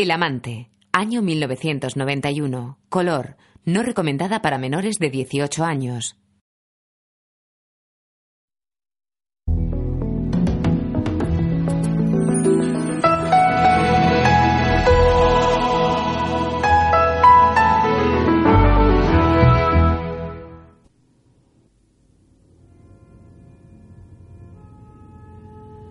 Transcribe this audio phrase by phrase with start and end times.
[0.00, 6.16] El amante, año 1991, color, no recomendada para menores de 18 años.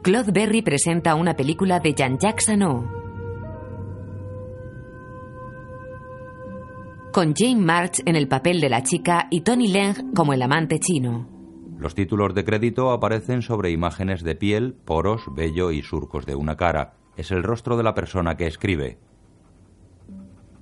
[0.02, 2.96] Claude Berry presenta una película de Jean-Jacques Sano.
[7.18, 10.80] Con Jane March en el papel de la chica y Tony Leng como el amante
[10.80, 11.28] chino.
[11.80, 16.58] Los títulos de crédito aparecen sobre imágenes de piel, poros, vello y surcos de una
[16.58, 16.94] cara.
[17.16, 19.00] Es el rostro de la persona que escribe.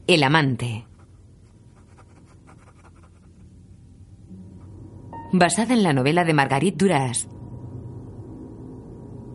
[0.08, 0.88] El amante.
[5.34, 7.28] Basada en la novela de Marguerite Duras.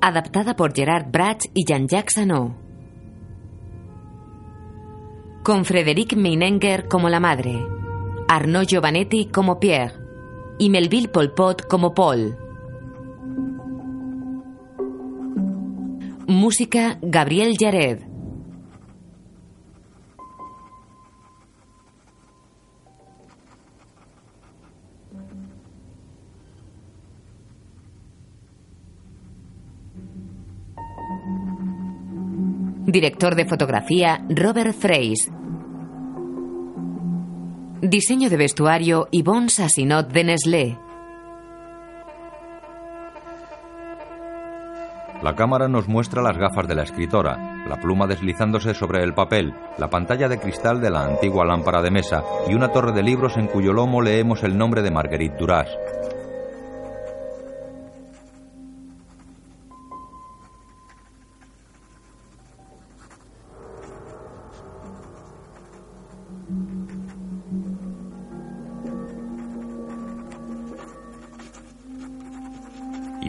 [0.01, 2.70] Adaptada por Gerard Bratch y Jean-Jacques Sano.
[5.43, 7.67] Con Frédéric Meinenger como la madre,
[8.29, 9.95] Arnaud Giovanetti como Pierre
[10.59, 12.37] y Melville Polpot como Paul.
[16.27, 18.10] Música Gabriel Yared.
[32.91, 35.31] Director de fotografía Robert Freys.
[37.81, 40.79] Diseño de vestuario Yvonne Sassinot de Nestlé.
[45.23, 49.55] La cámara nos muestra las gafas de la escritora, la pluma deslizándose sobre el papel,
[49.79, 53.37] la pantalla de cristal de la antigua lámpara de mesa y una torre de libros
[53.37, 55.69] en cuyo lomo leemos el nombre de Marguerite Duras.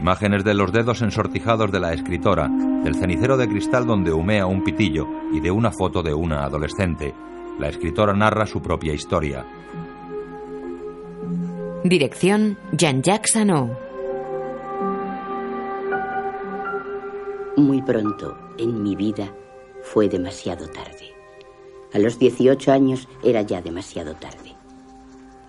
[0.02, 2.50] Imágenes de los dedos ensortijados de la escritora,
[2.84, 7.14] del cenicero de cristal donde humea un pitillo y de una foto de una adolescente.
[7.60, 9.46] La escritora narra su propia historia.
[11.84, 13.78] Dirección Jean-Jacques Sano.
[17.58, 19.32] Muy pronto en mi vida
[19.84, 21.14] fue demasiado tarde.
[21.94, 24.56] A los 18 años era ya demasiado tarde.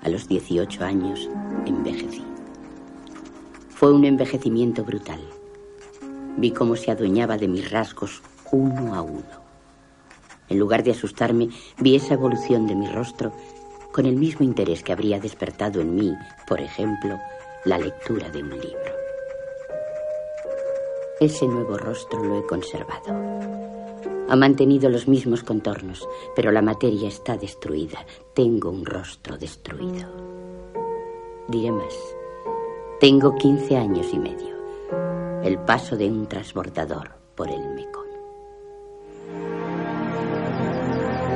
[0.03, 1.31] A los 18 años
[1.65, 2.32] envejecí.
[3.83, 5.19] Fue un envejecimiento brutal.
[6.37, 8.23] Vi cómo se adueñaba de mis rasgos
[8.53, 9.43] uno a uno.
[10.49, 11.49] En lugar de asustarme,
[11.81, 13.33] vi esa evolución de mi rostro
[13.93, 16.15] con el mismo interés que habría despertado en mí,
[16.47, 17.19] por ejemplo,
[17.65, 18.93] la lectura de un libro.
[21.19, 23.13] Ese nuevo rostro lo he conservado.
[24.29, 28.07] Ha mantenido los mismos contornos, pero la materia está destruida.
[28.33, 30.07] Tengo un rostro destruido.
[31.49, 32.12] Diré más.
[33.03, 34.55] Tengo 15 años y medio.
[35.43, 38.07] El paso de un transbordador por el Mekong.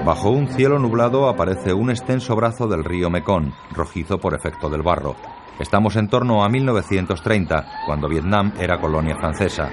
[0.04, 4.82] Bajo un cielo nublado aparece un extenso brazo del río Mekong, rojizo por efecto del
[4.82, 5.16] barro.
[5.58, 9.68] Estamos en torno a 1930, cuando Vietnam era colonia francesa.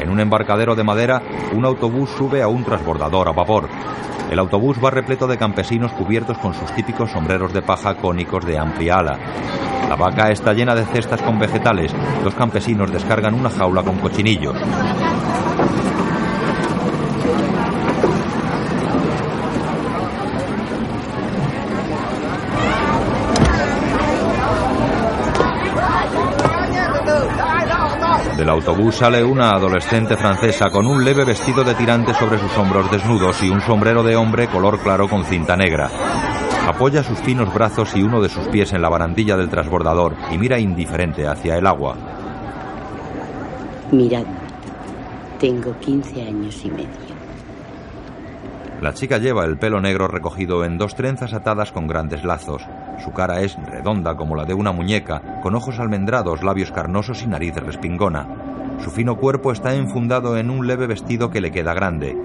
[0.00, 1.22] En un embarcadero de madera,
[1.54, 3.68] un autobús sube a un transbordador a vapor.
[4.32, 8.58] El autobús va repleto de campesinos cubiertos con sus típicos sombreros de paja cónicos de
[8.58, 9.69] amplia ala.
[9.88, 11.92] La vaca está llena de cestas con vegetales.
[12.24, 14.56] Los campesinos descargan una jaula con cochinillos.
[28.40, 32.90] Del autobús sale una adolescente francesa con un leve vestido de tirante sobre sus hombros
[32.90, 35.90] desnudos y un sombrero de hombre color claro con cinta negra.
[36.70, 40.38] Apoya sus finos brazos y uno de sus pies en la barandilla del transbordador y
[40.38, 41.96] mira indiferente hacia el agua.
[43.90, 44.22] Mirad,
[45.40, 46.88] tengo 15 años y medio.
[48.80, 52.62] La chica lleva el pelo negro recogido en dos trenzas atadas con grandes lazos.
[53.04, 57.26] Su cara es redonda como la de una muñeca, con ojos almendrados, labios carnosos y
[57.26, 58.28] nariz respingona.
[58.78, 62.16] Su fino cuerpo está enfundado en un leve vestido que le queda grande.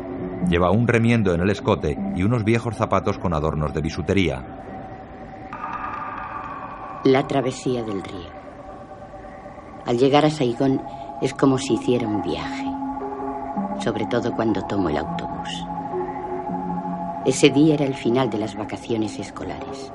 [0.48, 4.44] Lleva un remiendo en el escote y unos viejos zapatos con adornos de bisutería.
[7.04, 8.30] La travesía del río.
[9.86, 10.82] Al llegar a Saigón
[11.22, 12.66] es como si hiciera un viaje,
[13.84, 15.66] sobre todo cuando tomo el autobús.
[17.26, 19.92] Ese día era el final de las vacaciones escolares.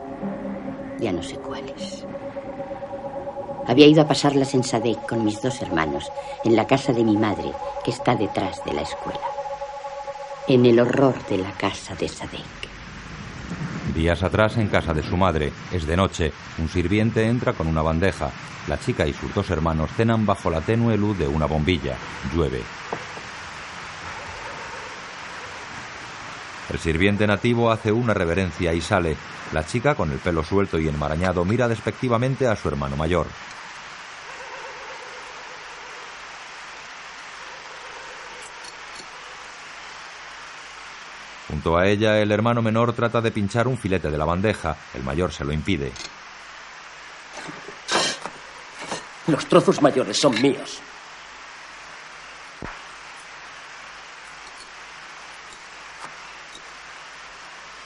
[0.99, 2.05] Ya no sé cuáles.
[3.69, 6.11] Había ido a pasarlas en Sadek con mis dos hermanos,
[6.45, 7.53] en la casa de mi madre,
[7.85, 9.40] que está detrás de la escuela.
[10.49, 12.61] En el horror de la casa de Sadek.
[13.95, 16.33] Días atrás, en casa de su madre, es de noche.
[16.59, 18.31] Un sirviente entra con una bandeja.
[18.69, 21.97] La chica y sus dos hermanos cenan bajo la tenue luz de una bombilla.
[22.35, 22.63] Llueve.
[26.71, 29.17] El sirviente nativo hace una reverencia y sale.
[29.53, 33.27] La chica, con el pelo suelto y enmarañado, mira despectivamente a su hermano mayor.
[41.51, 44.77] Junto a ella, el hermano menor trata de pinchar un filete de la bandeja.
[44.95, 45.91] El mayor se lo impide.
[49.27, 50.81] Los trozos mayores son míos.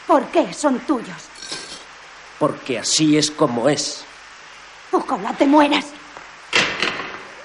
[0.06, 1.28] ¿Por qué son tuyos?
[2.38, 4.04] Porque así es como es.
[4.92, 5.86] Ojalá te mueras.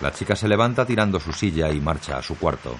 [0.01, 2.75] La chica se levanta tirando su silla y marcha a su cuarto.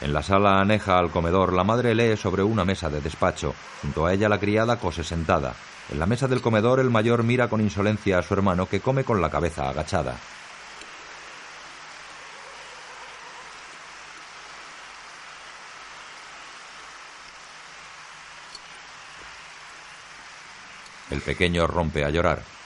[0.00, 3.54] En la sala aneja al comedor, la madre lee sobre una mesa de despacho.
[3.82, 5.54] Junto a ella la criada cose sentada.
[5.90, 9.02] En la mesa del comedor el mayor mira con insolencia a su hermano que come
[9.02, 10.16] con la cabeza agachada.
[21.10, 22.57] El pequeño rompe a llorar.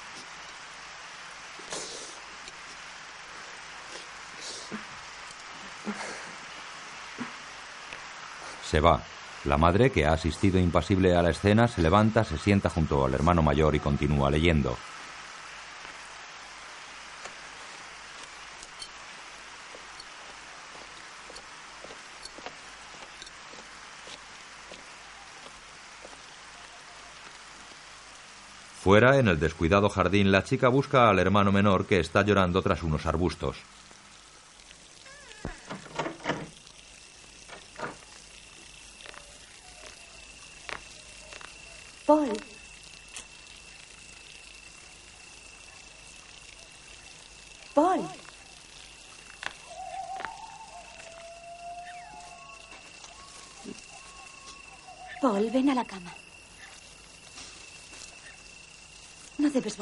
[8.72, 9.02] Se va.
[9.44, 13.12] La madre, que ha asistido impasible a la escena, se levanta, se sienta junto al
[13.12, 14.78] hermano mayor y continúa leyendo.
[28.80, 32.82] Fuera, en el descuidado jardín, la chica busca al hermano menor que está llorando tras
[32.82, 33.58] unos arbustos.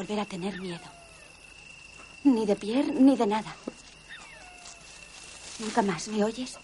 [0.00, 0.88] Volver a tener miedo.
[2.24, 3.54] Ni de Pierre, ni de nada.
[5.58, 6.58] Nunca más, ¿me oyes?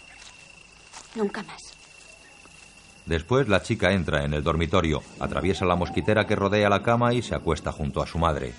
[1.13, 1.73] Nunca más.
[3.05, 7.21] Después la chica entra en el dormitorio, atraviesa la mosquitera que rodea la cama y
[7.21, 8.55] se acuesta junto a su madre.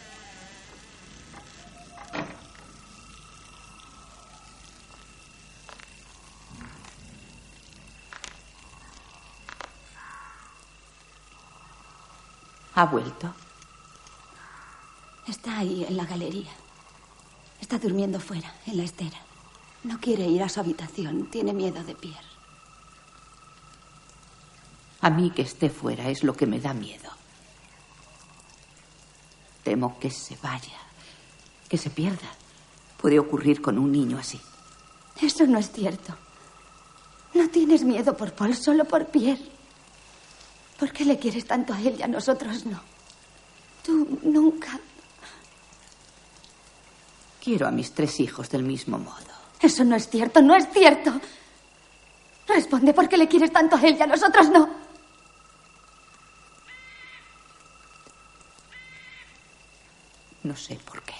[12.76, 13.34] ¿Ha vuelto?
[15.28, 16.50] Está ahí en la galería.
[17.60, 19.18] Está durmiendo fuera, en la estera.
[19.84, 21.26] No quiere ir a su habitación.
[21.30, 22.26] Tiene miedo de Pierre.
[25.02, 27.10] A mí que esté fuera es lo que me da miedo.
[29.62, 30.78] Temo que se vaya,
[31.68, 32.28] que se pierda.
[32.96, 34.40] Puede ocurrir con un niño así.
[35.20, 36.16] Eso no es cierto.
[37.34, 39.44] No tienes miedo por Paul, solo por Pierre.
[40.78, 42.80] ¿Por qué le quieres tanto a él y a nosotros no?
[43.84, 44.80] Tú nunca...
[47.48, 49.32] Quiero a mis tres hijos del mismo modo.
[49.58, 51.18] Eso no es cierto, no es cierto.
[52.46, 54.68] Responde por qué le quieres tanto a él y a nosotros no.
[60.42, 61.14] No sé por qué.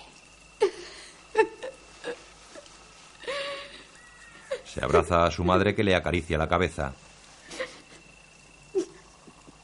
[4.66, 6.92] Se abraza a su madre que le acaricia la cabeza.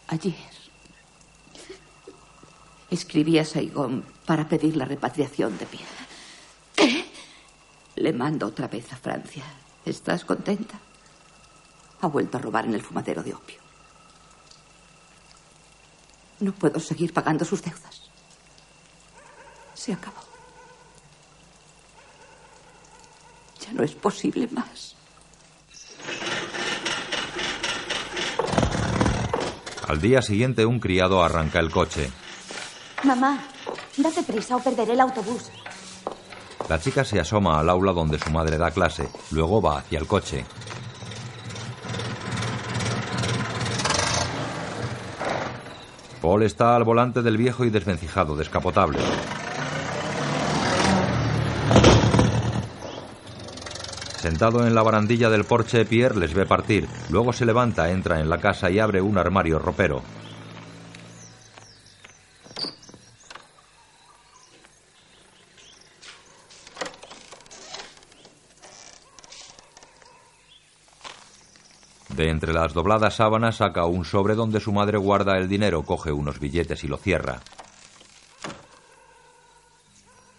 [0.07, 0.35] Ayer
[2.91, 6.04] escribí a Saigón para pedir la repatriación de Pierre.
[8.05, 9.45] Le mando otra vez a Francia.
[9.83, 10.79] ¿Estás contenta?
[12.03, 13.57] Ha vuelto a robar en el fumadero de opio.
[16.41, 18.11] No puedo seguir pagando sus deudas.
[19.73, 20.21] Se acabó.
[23.63, 24.97] Ya no es posible más.
[29.89, 32.11] Al día siguiente un criado arranca el coche.
[33.03, 33.43] Mamá,
[33.97, 35.51] date prisa o perderé el autobús.
[36.69, 40.07] La chica se asoma al aula donde su madre da clase, luego va hacia el
[40.07, 40.45] coche.
[46.23, 48.99] Paul está al volante del viejo y desvencijado descapotable.
[54.17, 56.89] Sentado en la barandilla del porche, Pierre les ve partir.
[57.11, 60.01] Luego se levanta, entra en la casa y abre un armario ropero.
[72.31, 76.41] Entre las dobladas sábanas saca un sobre donde su madre guarda el dinero, coge unos
[76.41, 77.41] billetes y lo cierra.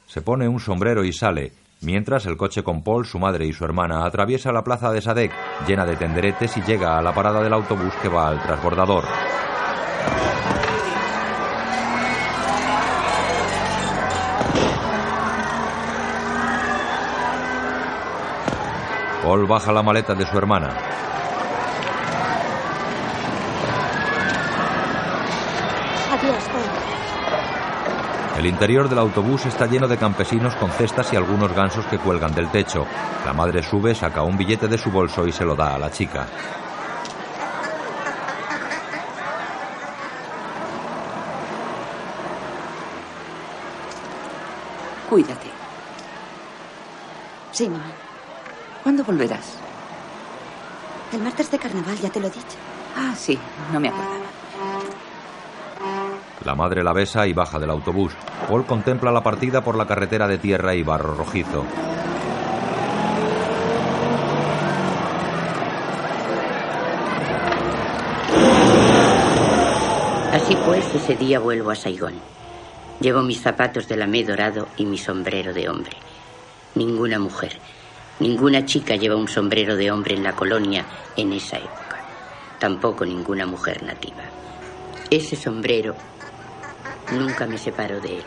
[0.07, 3.65] Se pone un sombrero y sale, mientras el coche con Paul, su madre y su
[3.65, 5.31] hermana atraviesa la plaza de Sadek,
[5.67, 9.03] llena de tenderetes y llega a la parada del autobús que va al transbordador.
[19.21, 20.95] Paul baja la maleta de su hermana.
[26.15, 26.85] Adiós, Paul.
[28.45, 32.31] El interior del autobús está lleno de campesinos con cestas y algunos gansos que cuelgan
[32.31, 32.85] del techo.
[33.25, 35.89] La madre sube, saca un billete de su bolso y se lo da a la
[35.89, 36.27] chica.
[45.09, 45.47] Cuídate.
[47.51, 47.85] Sí, mamá.
[48.83, 49.57] ¿Cuándo volverás?
[51.13, 52.57] El martes de carnaval, ya te lo he dicho.
[52.95, 53.39] Ah, sí,
[53.73, 54.24] no me acordaba.
[56.45, 58.13] La madre la besa y baja del autobús.
[58.47, 61.65] Paul contempla la partida por la carretera de tierra y barro rojizo.
[70.31, 72.13] Así pues, ese día vuelvo a Saigón.
[72.99, 75.97] Llevo mis zapatos de lamé dorado y mi sombrero de hombre.
[76.75, 77.57] Ninguna mujer,
[78.19, 80.85] ninguna chica lleva un sombrero de hombre en la colonia
[81.17, 82.05] en esa época.
[82.59, 84.23] Tampoco ninguna mujer nativa.
[85.09, 85.95] Ese sombrero
[87.11, 88.23] nunca me separo de él.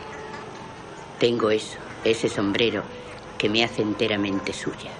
[1.19, 2.83] Tengo eso, ese sombrero
[3.37, 4.91] que me hace enteramente suya.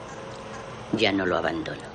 [0.93, 1.89] Ya no lo abandono.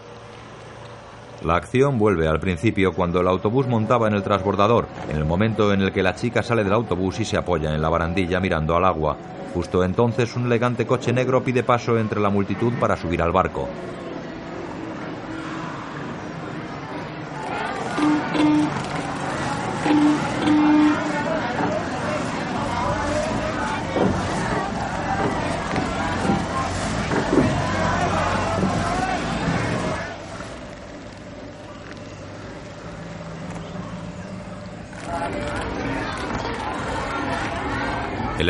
[1.45, 5.73] La acción vuelve al principio cuando el autobús montaba en el transbordador, en el momento
[5.75, 8.75] en el que la chica sale del autobús y se apoya en la barandilla mirando
[8.77, 9.17] al agua.
[9.53, 13.69] Justo entonces un elegante coche negro pide paso entre la multitud para subir al barco.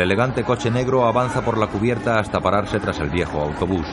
[0.05, 3.87] Elegante coche negro avanza por la cubierta hasta pararse tras el viejo autobús.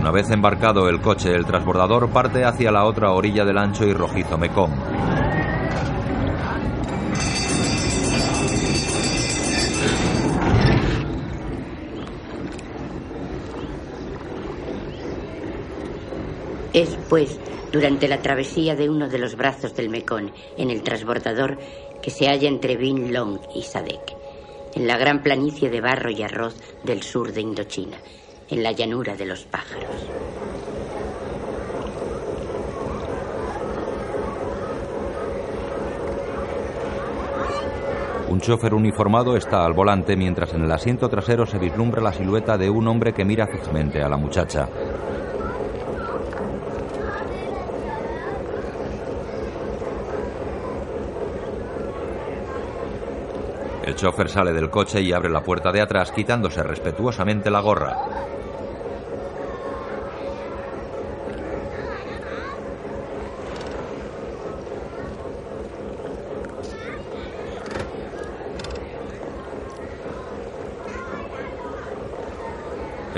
[0.00, 3.92] Una vez embarcado el coche, el transbordador parte hacia la otra orilla del ancho y
[3.92, 4.72] rojizo Mekong.
[16.72, 16.96] Es,
[17.72, 21.58] durante la travesía de uno de los brazos del Mekong en el transbordador
[22.02, 24.16] que se halla entre Bin Long y Sadek,
[24.74, 27.98] en la gran planicie de barro y arroz del sur de Indochina,
[28.48, 29.90] en la llanura de los pájaros.
[38.28, 42.56] Un chofer uniformado está al volante mientras en el asiento trasero se vislumbra la silueta
[42.56, 44.68] de un hombre que mira fijamente a la muchacha.
[53.90, 58.39] El chofer sale del coche y abre la puerta de atrás quitándose respetuosamente la gorra.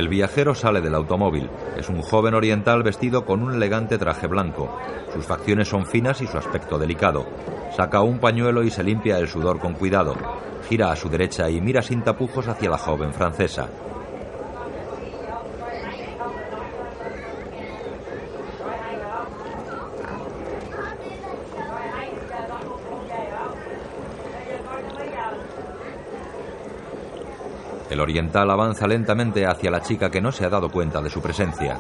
[0.03, 1.49] El viajero sale del automóvil.
[1.77, 4.77] Es un joven oriental vestido con un elegante traje blanco.
[5.15, 7.25] Sus facciones son finas y su aspecto delicado.
[7.77, 10.17] Saca un pañuelo y se limpia el sudor con cuidado.
[10.69, 13.69] Gira a su derecha y mira sin tapujos hacia la joven francesa.
[27.93, 31.21] El oriental avanza lentamente hacia la chica que no se ha dado cuenta de su
[31.21, 31.79] presencia.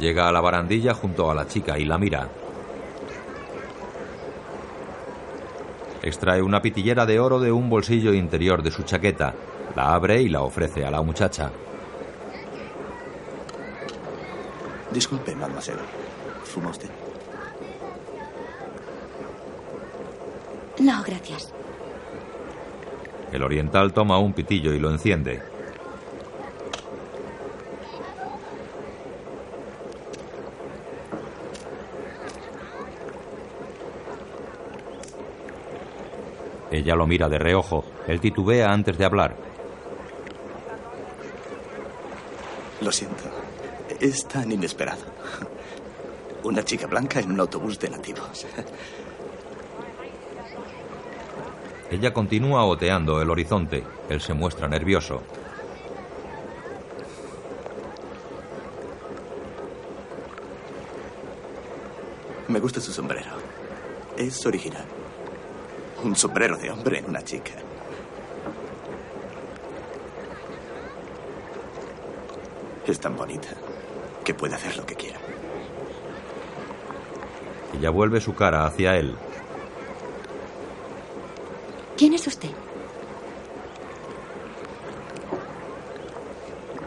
[0.00, 2.28] Llega a la barandilla junto a la chica y la mira.
[6.02, 9.32] Extrae una pitillera de oro de un bolsillo interior de su chaqueta,
[9.76, 11.52] la abre y la ofrece a la muchacha.
[14.90, 16.11] Disculpe, mademoiselle.
[20.78, 21.52] No, gracias.
[23.32, 25.40] El oriental toma un pitillo y lo enciende.
[36.70, 37.84] Ella lo mira de reojo.
[38.06, 39.36] Él titubea antes de hablar.
[42.80, 43.24] Lo siento.
[44.00, 45.11] Es tan inesperado.
[46.44, 48.46] Una chica blanca en un autobús de nativos.
[51.90, 53.84] Ella continúa oteando el horizonte.
[54.08, 55.22] Él se muestra nervioso.
[62.48, 63.30] Me gusta su sombrero.
[64.16, 64.84] Es original.
[66.02, 67.52] Un sombrero de hombre en una chica.
[72.86, 73.48] Es tan bonita
[74.24, 75.18] que puede hacer lo que quiera.
[77.74, 79.14] Ella vuelve su cara hacia él.
[81.96, 82.50] ¿Quién es usted?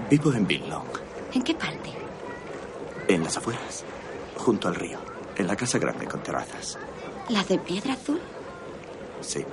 [0.09, 0.85] Vivo en Billong,
[1.33, 1.91] ¿En qué parte?
[3.07, 3.83] en las afueras,
[4.35, 4.97] junto al río,
[5.35, 6.77] en la casa grande con terrazas.
[7.29, 8.19] ¿La de piedra azul?
[9.21, 9.45] Sí,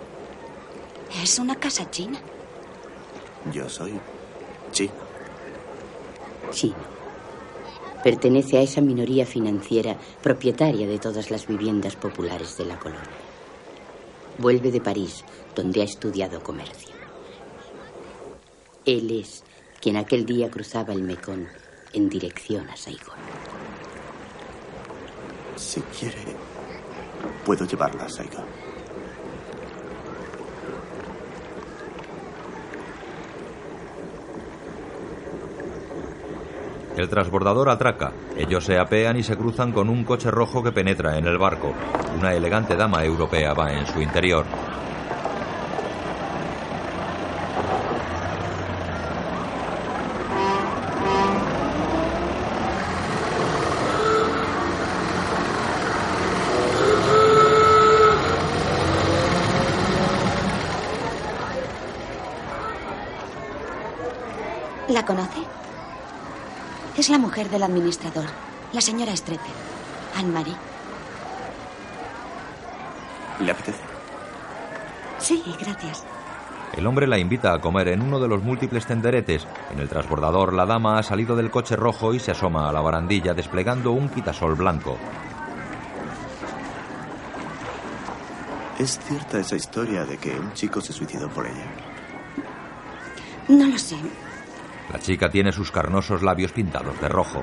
[1.23, 2.19] Es una casa china.
[3.53, 3.99] yo soy
[4.73, 4.93] chino.
[6.51, 6.92] Chino.
[8.03, 13.09] Pertenece a esa minoría financiera propietaria de todas las viviendas populares de la colonia.
[14.39, 16.95] Vuelve de París, donde ha estudiado comercio.
[18.85, 19.45] Él es
[19.81, 21.47] quien aquel día cruzaba el Mekong
[21.93, 23.19] en dirección a Saigón.
[25.57, 26.35] Si quiere,
[27.45, 28.62] puedo llevarla a Saigon.
[36.97, 38.13] El transbordador atraca.
[38.37, 41.73] Ellos se apean y se cruzan con un coche rojo que penetra en el barco.
[42.19, 44.45] Una elegante dama europea va en su interior.
[64.89, 65.41] ¿La conoce?
[66.99, 68.27] Es la mujer del administrador,
[68.73, 69.49] la señora Strepe,
[70.17, 70.55] Anne-Marie.
[73.41, 73.81] ¿Le apetece?
[75.19, 76.05] Sí, gracias.
[76.77, 79.47] El hombre la invita a comer en uno de los múltiples tenderetes.
[79.73, 82.81] En el transbordador, la dama ha salido del coche rojo y se asoma a la
[82.81, 84.97] barandilla desplegando un quitasol blanco.
[88.79, 91.67] ¿Es cierta esa historia de que un chico se suicidó por ella?
[93.49, 93.97] No lo sé.
[94.93, 97.43] La chica tiene sus carnosos labios pintados de rojo.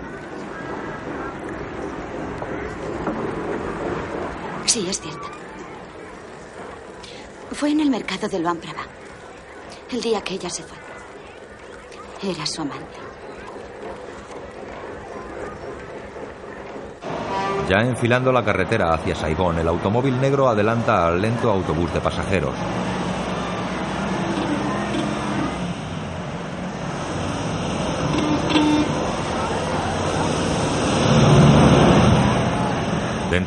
[4.66, 5.28] Sí, es cierta.
[7.52, 8.84] Fue en el mercado de Luamprava.
[9.92, 10.78] El día que ella se fue.
[12.22, 13.00] Era su amante.
[17.68, 22.56] Ya enfilando la carretera hacia Saigón, el automóvil negro adelanta al lento autobús de pasajeros.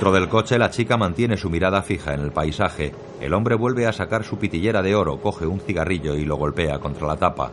[0.02, 2.92] Dentro del coche, la chica mantiene su mirada fija en el paisaje.
[3.20, 6.80] El hombre vuelve a sacar su pitillera de oro, coge un cigarrillo y lo golpea
[6.80, 7.52] contra la tapa.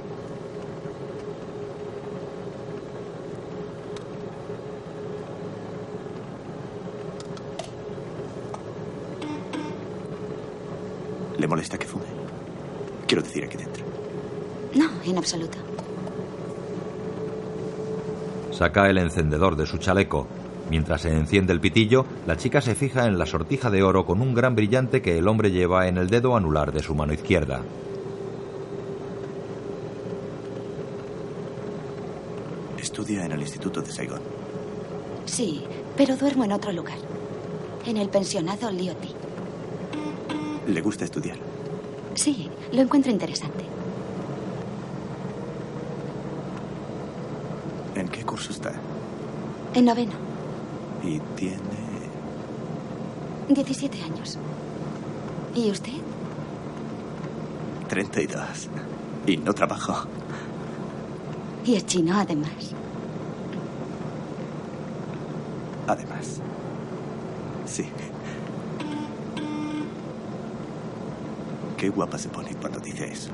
[11.37, 12.05] ¿Le molesta que fume?
[13.05, 13.85] Quiero decir aquí dentro.
[14.73, 15.59] No, en absoluto.
[18.49, 20.38] Saca el encendedor de su chaleco.
[20.69, 24.21] Mientras se enciende el pitillo, la chica se fija en la sortija de oro con
[24.21, 27.61] un gran brillante que el hombre lleva en el dedo anular de su mano izquierda.
[32.77, 34.21] Estudia en el Instituto de Saigón.
[35.25, 35.63] Sí,
[35.97, 36.97] pero duermo en otro lugar.
[37.85, 39.09] En el pensionado Liotti.
[40.67, 41.37] ¿Le gusta estudiar?
[42.13, 43.63] Sí, lo encuentro interesante.
[47.95, 48.73] ¿En qué curso está?
[49.73, 50.13] En noveno.
[51.03, 51.89] Y tiene...
[53.49, 54.37] 17 años.
[55.55, 55.93] ¿Y usted?
[57.87, 58.69] 32.
[59.25, 60.07] Y no trabajo.
[61.65, 62.51] Y es chino, además.
[65.87, 66.41] Además.
[67.65, 67.85] Sí.
[71.77, 73.31] Qué guapa se pone cuando dice eso.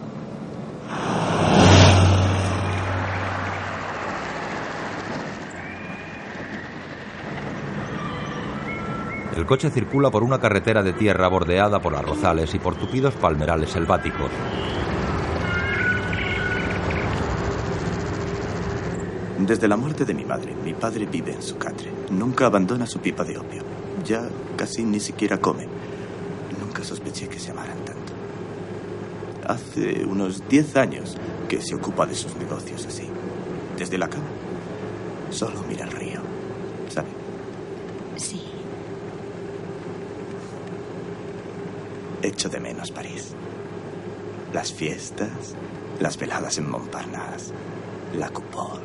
[9.36, 13.70] El coche circula por una carretera de tierra bordeada por arrozales y por tupidos palmerales
[13.70, 14.32] selváticos.
[19.40, 21.92] Desde la muerte de mi madre, mi padre vive en su catre.
[22.10, 23.62] Nunca abandona su pipa de opio.
[24.06, 25.68] Ya casi ni siquiera come.
[26.60, 28.14] Nunca sospeché que se amaran tanto.
[29.48, 31.18] hace unos 10 años
[31.50, 33.10] que se ocupa de sus negocios así.
[33.78, 34.24] Desde la cama.
[35.30, 36.22] Solo mira el río.
[36.90, 37.10] ¿Sabe?
[38.16, 38.42] Sí.
[42.26, 43.36] Echo de menos París.
[44.52, 45.54] Las fiestas,
[46.00, 47.54] las veladas en Montparnasse,
[48.18, 48.82] la Coupole.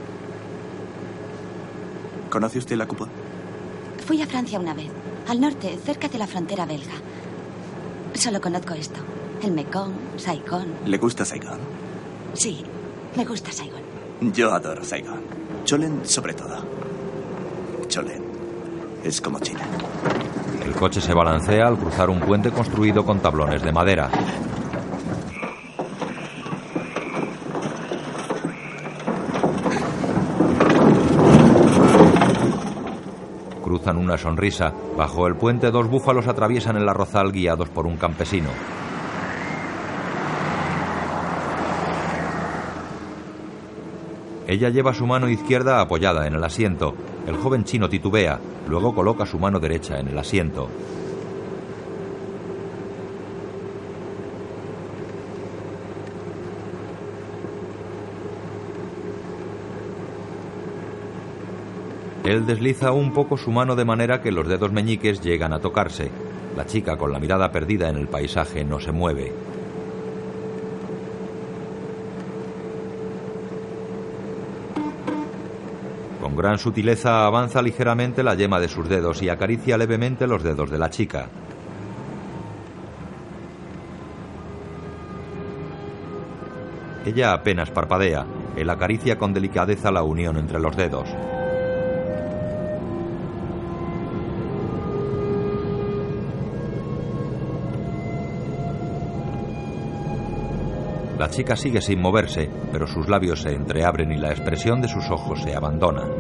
[2.29, 3.11] ¿Conoce usted la Coupole?
[4.07, 4.91] Fui a Francia una vez,
[5.27, 6.93] al norte, cerca de la frontera belga.
[8.13, 9.01] Solo conozco esto.
[9.43, 10.75] El Mekong, Saigón.
[10.85, 11.61] ¿Le gusta Saigón?
[12.35, 12.63] Sí,
[13.17, 13.81] me gusta Saigón.
[14.35, 15.23] Yo adoro Saigón.
[15.65, 16.59] Cholen sobre todo.
[17.89, 18.23] Cholen
[19.03, 19.63] es como China.
[20.71, 24.09] El coche se balancea al cruzar un puente construido con tablones de madera.
[33.65, 34.73] Cruzan una sonrisa.
[34.97, 38.51] Bajo el puente dos búfalos atraviesan el arrozal guiados por un campesino.
[44.51, 46.93] Ella lleva su mano izquierda apoyada en el asiento.
[47.25, 50.69] El joven chino titubea, luego coloca su mano derecha en el asiento.
[62.25, 66.11] Él desliza un poco su mano de manera que los dedos meñiques llegan a tocarse.
[66.57, 69.33] La chica, con la mirada perdida en el paisaje, no se mueve.
[76.31, 80.71] Con gran sutileza avanza ligeramente la yema de sus dedos y acaricia levemente los dedos
[80.71, 81.29] de la chica.
[87.05, 88.25] Ella apenas parpadea.
[88.57, 91.09] Él acaricia con delicadeza la unión entre los dedos.
[101.19, 105.11] La chica sigue sin moverse, pero sus labios se entreabren y la expresión de sus
[105.11, 106.20] ojos se abandona.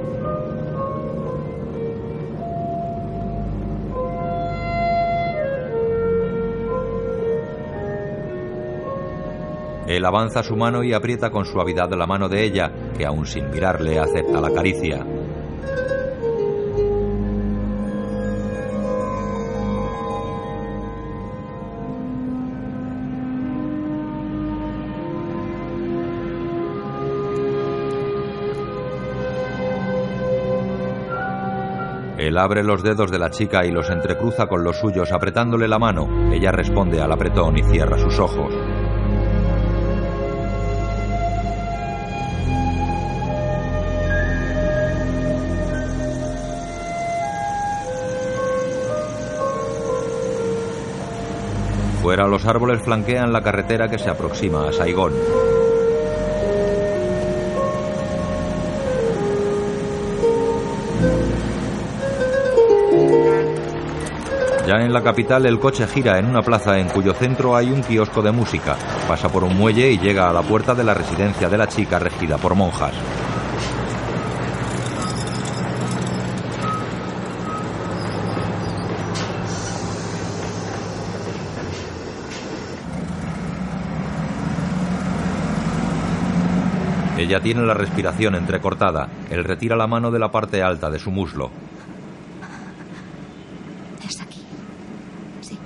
[9.90, 13.50] Él avanza su mano y aprieta con suavidad la mano de ella, que aún sin
[13.50, 15.05] mirarle acepta la caricia.
[32.16, 35.81] Él abre los dedos de la chica y los entrecruza con los suyos apretándole la
[35.81, 36.31] mano.
[36.33, 38.55] Ella responde al apretón y cierra sus ojos.
[52.28, 55.12] Los árboles flanquean la carretera que se aproxima a Saigón.
[64.66, 67.83] Ya en la capital el coche gira en una plaza en cuyo centro hay un
[67.83, 68.76] kiosco de música.
[69.09, 71.98] Pasa por un muelle y llega a la puerta de la residencia de la chica
[71.98, 72.94] regida por monjas.
[87.30, 89.08] Ella tiene la respiración entrecortada.
[89.30, 91.52] Él retira la mano de la parte alta de su muslo.
[94.04, 94.42] Es aquí.
[95.40, 95.56] Sí.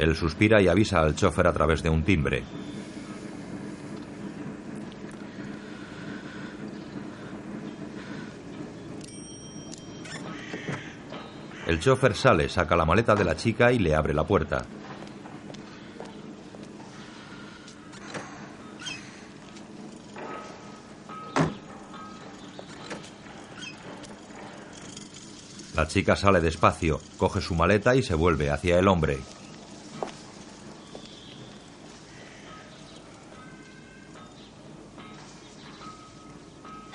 [0.00, 2.42] Él suspira y avisa al chofer a través de un timbre.
[11.68, 14.64] El chofer sale, saca la maleta de la chica y le abre la puerta.
[25.78, 29.20] La chica sale despacio, coge su maleta y se vuelve hacia el hombre.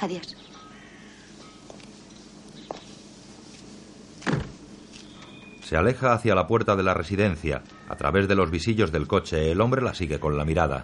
[0.02, 0.36] Adiós.
[5.64, 7.64] Se aleja hacia la puerta de la residencia.
[7.88, 10.84] A través de los visillos del coche, el hombre la sigue con la mirada.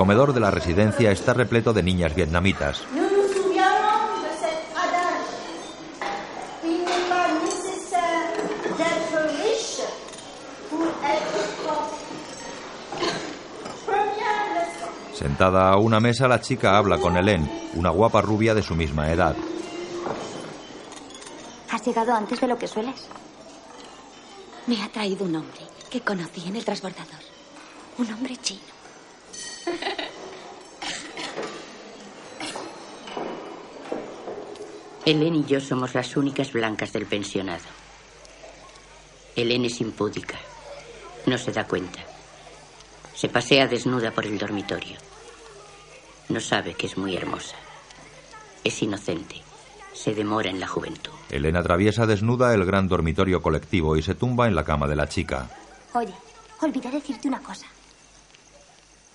[0.00, 2.84] El comedor de la residencia está repleto de niñas vietnamitas.
[15.12, 19.12] Sentada a una mesa, la chica habla con Helen, una guapa rubia de su misma
[19.12, 19.36] edad.
[21.70, 23.06] ¿Has llegado antes de lo que sueles?
[24.66, 25.60] Me ha traído un hombre
[25.90, 27.20] que conocí en el transbordador.
[27.98, 28.79] Un hombre chino.
[35.10, 37.64] Helen y yo somos las únicas blancas del pensionado.
[39.34, 40.38] Helen es impúdica.
[41.26, 41.98] No se da cuenta.
[43.16, 44.98] Se pasea desnuda por el dormitorio.
[46.28, 47.56] No sabe que es muy hermosa.
[48.62, 49.42] Es inocente.
[49.92, 51.10] Se demora en la juventud.
[51.28, 55.08] Helen atraviesa desnuda el gran dormitorio colectivo y se tumba en la cama de la
[55.08, 55.50] chica.
[55.92, 56.14] Oye,
[56.60, 57.66] olvidé decirte una cosa.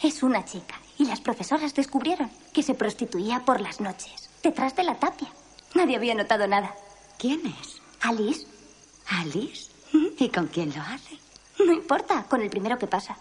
[0.04, 4.84] Es una chica y las profesoras descubrieron que se prostituía por las noches, detrás de
[4.84, 5.30] la tapia.
[5.76, 6.76] Nadie había notado nada.
[7.20, 7.82] ¿Quién es?
[8.02, 8.48] Alice,
[9.08, 9.72] ¿Alice?
[10.18, 11.20] ¿Y con quién lo hace?
[11.60, 13.18] no importa, con el primero que pasa.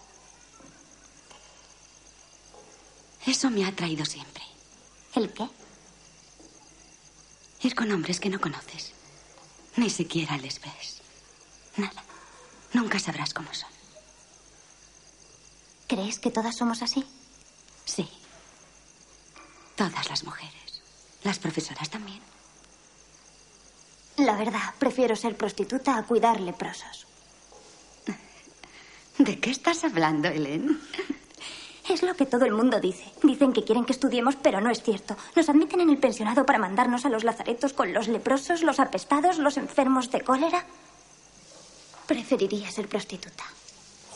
[3.26, 4.42] Eso me ha traído siempre.
[5.14, 5.48] ¿El qué?
[7.62, 8.92] Ir con hombres que no conoces.
[9.76, 11.00] Ni siquiera les ves.
[11.76, 12.04] Nada.
[12.72, 13.70] Nunca sabrás cómo son.
[15.86, 17.04] ¿Crees que todas somos así?
[17.84, 18.08] Sí.
[19.76, 20.82] Todas las mujeres.
[21.22, 22.20] Las profesoras también.
[24.16, 27.06] La verdad, prefiero ser prostituta a cuidar leprosos.
[29.18, 30.80] ¿De qué estás hablando, Helen?
[31.88, 33.04] Es lo que todo el mundo dice.
[33.22, 35.16] Dicen que quieren que estudiemos, pero no es cierto.
[35.36, 39.38] Nos admiten en el pensionado para mandarnos a los lazaretos con los leprosos, los apestados,
[39.38, 40.64] los enfermos de cólera.
[42.06, 43.44] Preferiría ser prostituta.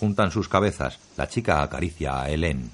[0.01, 0.99] Juntan sus cabezas.
[1.17, 2.71] La chica acaricia a Helen.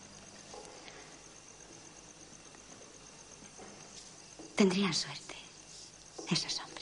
[4.54, 5.34] Tendrían suerte.
[6.30, 6.73] Esos hombres.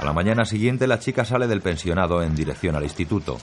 [0.00, 3.36] A la mañana siguiente, la chica sale del pensionado en dirección al instituto.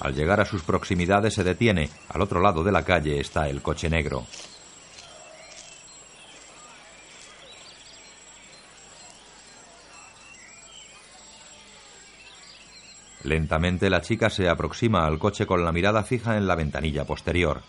[0.00, 1.88] Al llegar a sus proximidades se detiene.
[2.10, 4.26] Al otro lado de la calle está el coche negro.
[13.26, 17.60] Lentamente la chica se aproxima al coche con la mirada fija en la ventanilla posterior.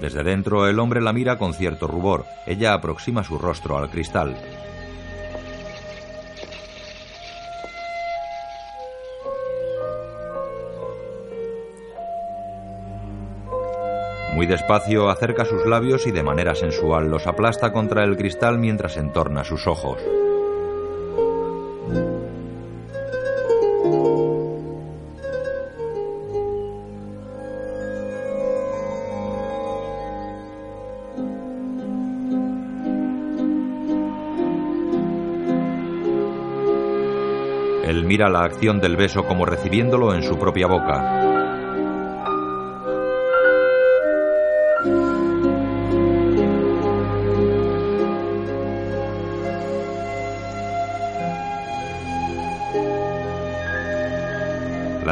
[0.00, 2.24] Desde dentro el hombre la mira con cierto rubor.
[2.46, 4.63] Ella aproxima su rostro al cristal.
[14.44, 18.98] Muy despacio acerca sus labios y de manera sensual los aplasta contra el cristal mientras
[18.98, 19.96] entorna sus ojos.
[37.86, 41.43] Él mira la acción del beso como recibiéndolo en su propia boca.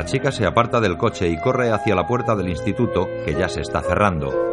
[0.03, 3.49] La chica se aparta del coche y corre hacia la puerta del instituto que ya
[3.49, 4.52] se está cerrando.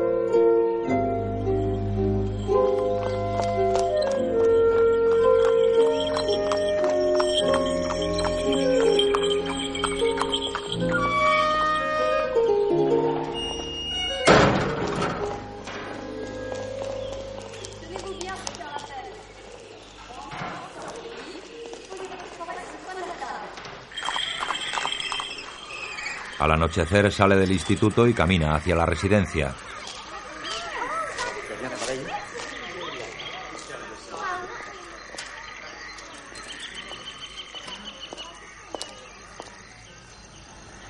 [26.69, 29.55] Anochecer sale del instituto y camina hacia la residencia.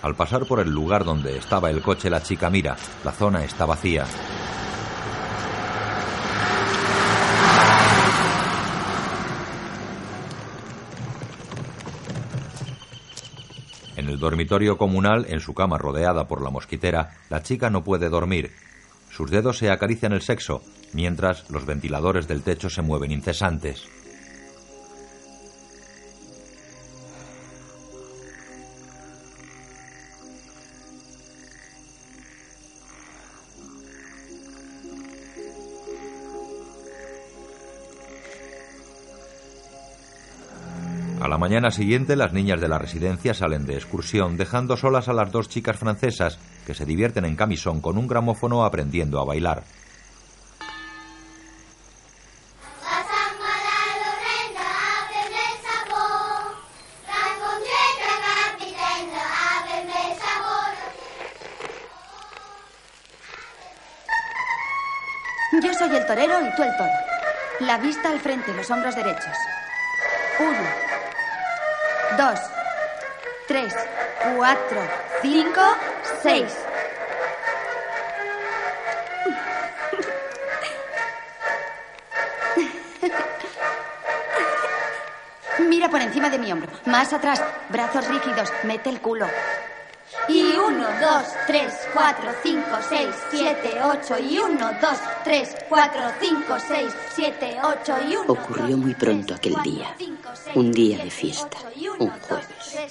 [0.02, 2.76] Al pasar por el lugar donde estaba el coche, la chica mira.
[3.06, 4.06] La zona está vacía.
[14.20, 18.52] Dormitorio comunal, en su cama rodeada por la mosquitera, la chica no puede dormir.
[19.10, 20.62] Sus dedos se acarician el sexo,
[20.94, 23.88] mientras los ventiladores del techo se mueven incesantes.
[41.50, 45.50] Mañana siguiente las niñas de la residencia salen de excursión dejando solas a las dos
[45.50, 49.64] chicas francesas que se divierten en camisón con un gramófono aprendiendo a bailar.
[65.64, 66.92] Yo soy el torero y tú el toro.
[67.62, 69.39] La vista al frente, los hombros derechos.
[75.22, 75.62] Cinco,
[76.22, 76.56] seis.
[85.60, 86.72] Mira por encima de mi hombro.
[86.86, 87.44] Más atrás.
[87.70, 88.52] Brazos rígidos.
[88.64, 89.28] Mete el culo.
[90.28, 94.16] Y uno, dos, tres, cuatro, cinco, seis, siete, ocho.
[94.20, 97.96] Y uno, dos, tres, cuatro, cinco, seis, siete, ocho.
[98.08, 98.34] Y uno.
[98.34, 99.96] Ocurrió muy pronto aquel día.
[100.56, 101.58] Un día de fiesta.
[102.00, 102.90] Un jueves.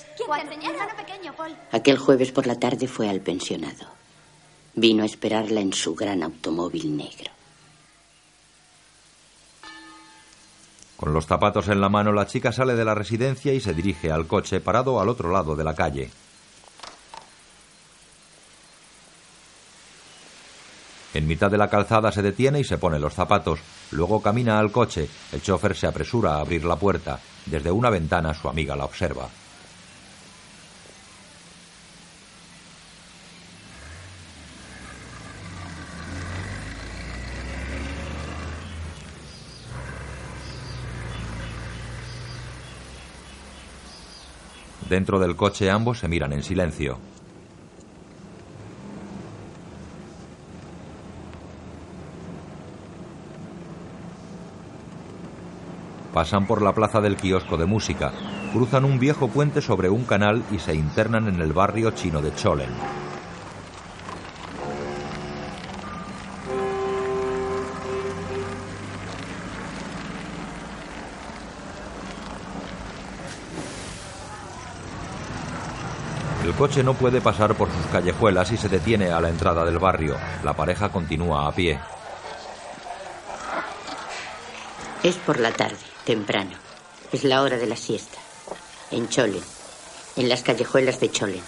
[1.72, 3.86] Aquel jueves por la tarde fue al pensionado.
[4.74, 7.32] Vino a esperarla en su gran automóvil negro.
[10.96, 14.10] Con los zapatos en la mano, la chica sale de la residencia y se dirige
[14.10, 16.10] al coche parado al otro lado de la calle.
[21.18, 23.58] En mitad de la calzada se detiene y se pone los zapatos.
[23.90, 25.08] Luego camina al coche.
[25.32, 27.18] El chofer se apresura a abrir la puerta.
[27.44, 29.28] Desde una ventana su amiga la observa.
[44.88, 47.17] Dentro del coche ambos se miran en silencio.
[56.18, 58.10] Pasan por la plaza del kiosco de música,
[58.52, 62.34] cruzan un viejo puente sobre un canal y se internan en el barrio chino de
[62.34, 62.70] Cholen.
[76.44, 79.78] El coche no puede pasar por sus callejuelas y se detiene a la entrada del
[79.78, 80.16] barrio.
[80.42, 81.78] La pareja continúa a pie.
[85.04, 86.52] Es por la tarde, temprano.
[87.12, 88.16] Es la hora de la siesta.
[88.90, 89.42] En Cholen,
[90.16, 91.42] en las callejuelas de Cholen,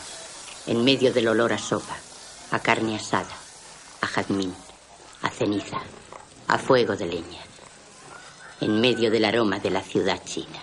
[0.66, 1.96] en medio del olor a sopa,
[2.50, 3.34] a carne asada,
[4.02, 4.54] a jazmín,
[5.22, 5.78] a ceniza,
[6.46, 7.40] a fuego de leña,
[8.60, 10.60] en medio del aroma de la ciudad china.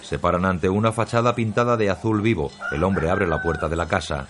[0.00, 2.50] Se paran ante una fachada pintada de azul vivo.
[2.72, 4.28] El hombre abre la puerta de la casa.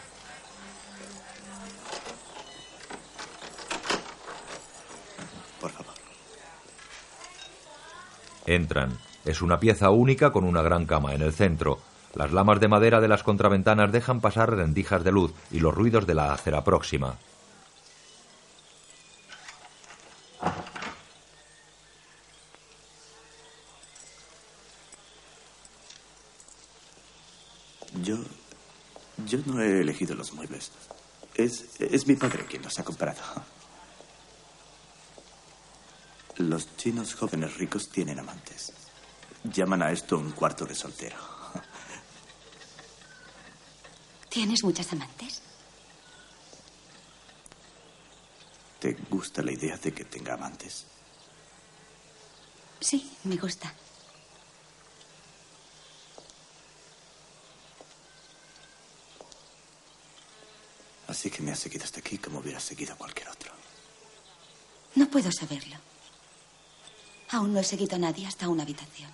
[8.51, 8.99] Entran.
[9.25, 11.79] Es una pieza única con una gran cama en el centro.
[12.15, 16.05] Las lamas de madera de las contraventanas dejan pasar rendijas de luz y los ruidos
[16.05, 17.17] de la acera próxima.
[28.03, 28.17] Yo.
[29.27, 30.73] Yo no he elegido los muebles.
[31.37, 33.21] Es, es mi padre quien los ha comprado.
[36.41, 38.73] Los chinos jóvenes ricos tienen amantes.
[39.45, 41.19] Llaman a esto un cuarto de soltero.
[44.31, 45.43] ¿Tienes muchas amantes?
[48.79, 50.87] ¿Te gusta la idea de que tenga amantes?
[52.81, 53.75] Sí, me gusta.
[61.07, 63.53] Así que me has seguido hasta aquí como hubieras seguido a cualquier otro.
[64.95, 65.90] No puedo saberlo.
[67.33, 69.11] Aún no he seguido a nadie hasta una habitación.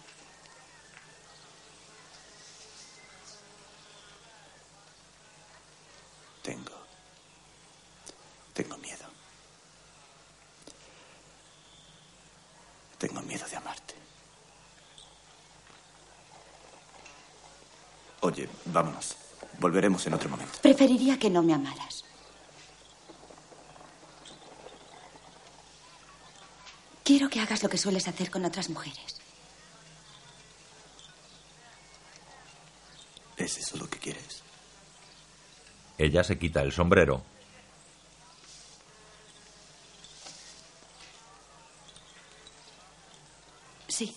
[6.43, 6.73] Tengo.
[8.55, 9.05] Tengo miedo.
[12.99, 13.95] Tengo miedo de amarte.
[18.21, 19.17] Oye, vámonos.
[19.59, 20.59] Volveremos en otro momento.
[20.63, 22.05] Preferiría que no me amaras.
[27.05, 29.21] Quiero que hagas lo que sueles hacer con otras mujeres.
[33.37, 34.43] ¿Es eso lo que quieres?
[35.99, 37.23] Ella se quita el sombrero.
[43.87, 44.17] Sí.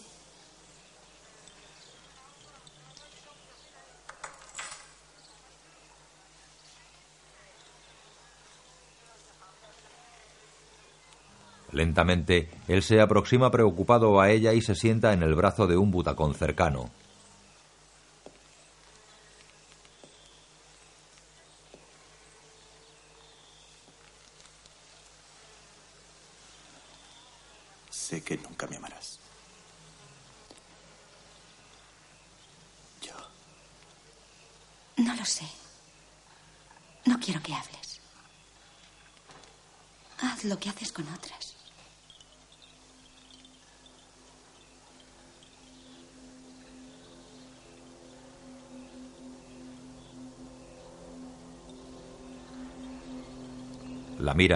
[12.67, 16.33] Él se aproxima preocupado a ella y se sienta en el brazo de un butacón
[16.33, 16.89] cercano.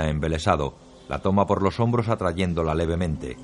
[0.09, 0.75] Embelesado,
[1.09, 3.37] la toma por los hombros atrayéndola levemente.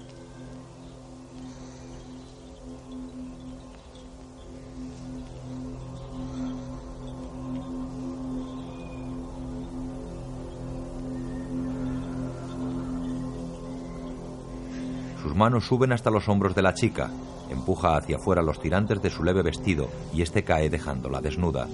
[15.22, 17.12] Sus manos suben hasta los hombros de la chica,
[17.50, 21.68] empuja hacia afuera los tirantes de su leve vestido y este cae dejándola desnuda.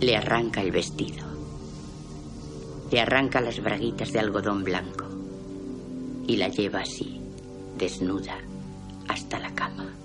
[0.00, 1.31] Le arranca el vestido.
[2.92, 5.06] Le arranca las braguitas de algodón blanco
[6.26, 7.22] y la lleva así,
[7.78, 8.36] desnuda,
[9.08, 9.96] hasta la cama.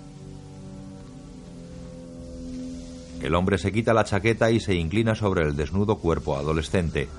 [3.21, 7.09] El hombre se quita la chaqueta y se inclina sobre el desnudo cuerpo adolescente.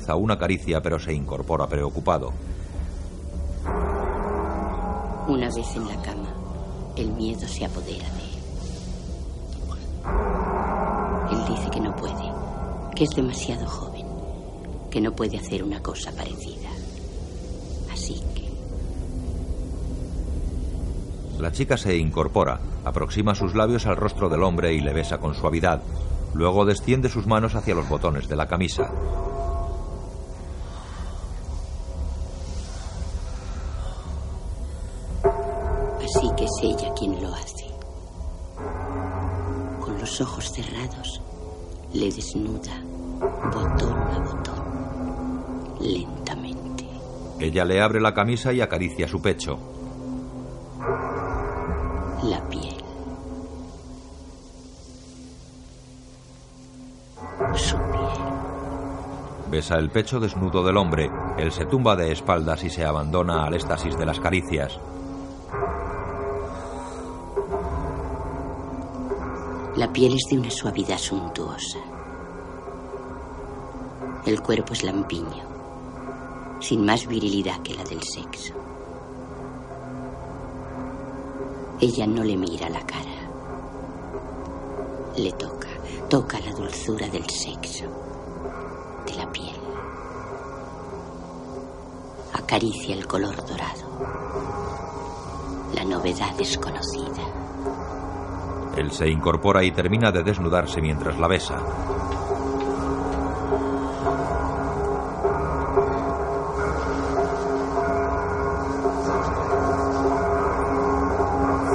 [0.00, 2.32] Comienza una caricia pero se incorpora preocupado.
[5.28, 6.34] Una vez en la cama,
[6.96, 8.30] el miedo se apodera de él.
[11.32, 12.32] Él dice que no puede,
[12.96, 14.06] que es demasiado joven,
[14.90, 16.70] que no puede hacer una cosa parecida.
[17.92, 18.48] Así que
[21.38, 25.34] La chica se incorpora, aproxima sus labios al rostro del hombre y le besa con
[25.34, 25.82] suavidad.
[26.32, 28.90] Luego desciende sus manos hacia los botones de la camisa.
[41.92, 42.82] Le desnuda
[43.20, 46.86] botón a botón, lentamente.
[47.38, 49.58] Ella le abre la camisa y acaricia su pecho.
[52.22, 52.76] La piel.
[57.54, 58.30] Su piel.
[59.50, 61.10] Besa el pecho desnudo del hombre.
[61.38, 64.78] Él se tumba de espaldas y se abandona al éxtasis de las caricias.
[69.80, 71.78] La piel es de una suavidad suntuosa.
[74.26, 75.42] El cuerpo es lampiño,
[76.60, 78.52] sin más virilidad que la del sexo.
[81.80, 83.30] Ella no le mira la cara.
[85.16, 85.68] Le toca,
[86.10, 87.86] toca la dulzura del sexo,
[89.06, 89.56] de la piel.
[92.34, 93.88] Acaricia el color dorado,
[95.72, 97.39] la novedad desconocida.
[98.80, 101.58] Él se incorpora y termina de desnudarse mientras la besa.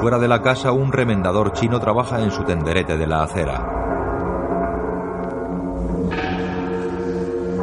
[0.01, 3.75] Fuera de la casa, un remendador chino trabaja en su tenderete de la acera.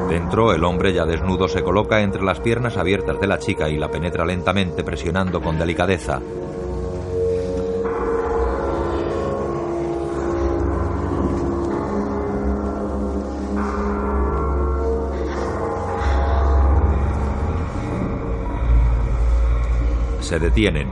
[0.09, 3.77] Dentro, el hombre ya desnudo se coloca entre las piernas abiertas de la chica y
[3.77, 6.21] la penetra lentamente presionando con delicadeza.
[20.33, 20.89] Se detienen.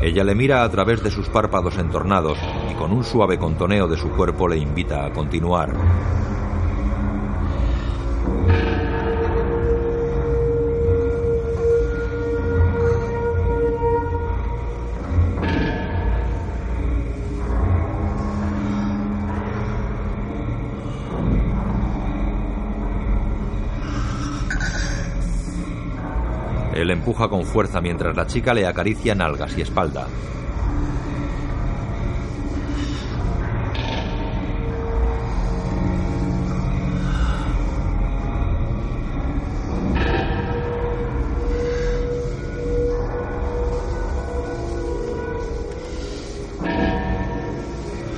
[0.00, 2.38] Ella le mira a través de sus párpados entornados
[2.70, 5.72] y con un suave contoneo de su cuerpo le invita a continuar.
[27.06, 30.08] Empuja con fuerza mientras la chica le acaricia nalgas y espalda.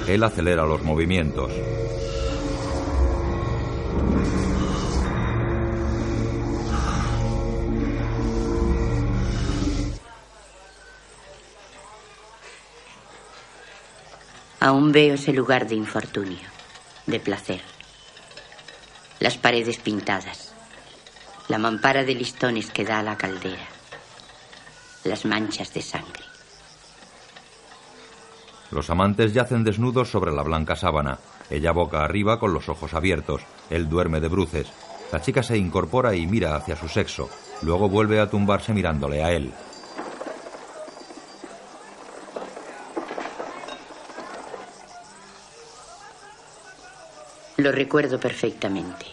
[0.07, 1.53] Él acelera los movimientos.
[14.69, 16.47] Aún veo ese lugar de infortunio,
[17.07, 17.62] de placer.
[19.19, 20.53] Las paredes pintadas,
[21.49, 23.64] la mampara de listones que da a la caldera,
[25.05, 26.23] las manchas de sangre.
[28.71, 33.41] Los amantes yacen desnudos sobre la blanca sábana, ella boca arriba con los ojos abiertos,
[33.71, 34.66] él duerme de bruces.
[35.11, 37.31] La chica se incorpora y mira hacia su sexo,
[37.62, 39.51] luego vuelve a tumbarse mirándole a él.
[47.59, 49.05] Lo recuerdo perfectamente.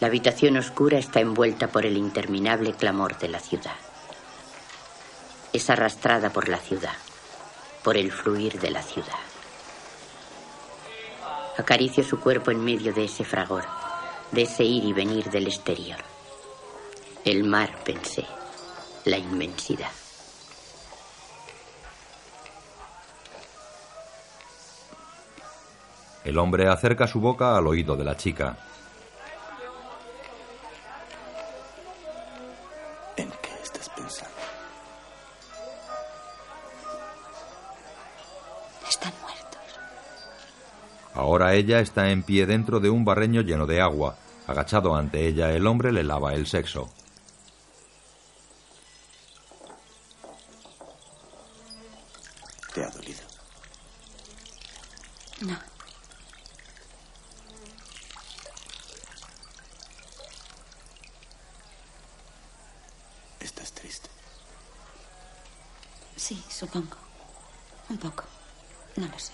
[0.00, 3.76] La habitación oscura está envuelta por el interminable clamor de la ciudad.
[5.52, 6.96] Es arrastrada por la ciudad,
[7.84, 9.20] por el fluir de la ciudad.
[11.58, 13.66] Acaricio su cuerpo en medio de ese fragor,
[14.32, 16.00] de ese ir y venir del exterior.
[17.24, 18.26] El mar, pensé,
[19.04, 19.99] la inmensidad.
[26.24, 28.56] El hombre acerca su boca al oído de la chica.
[33.16, 34.34] ¿En qué estás pensando?
[38.88, 39.60] Están muertos.
[41.14, 44.16] Ahora ella está en pie dentro de un barreño lleno de agua.
[44.46, 46.90] Agachado ante ella, el hombre le lava el sexo.
[52.74, 53.20] ¿Te ha dolido?
[55.40, 55.58] No.
[63.40, 64.08] ¿Estás triste?
[66.16, 66.96] Sí, supongo.
[67.88, 68.24] Un poco.
[68.96, 69.32] No lo sé.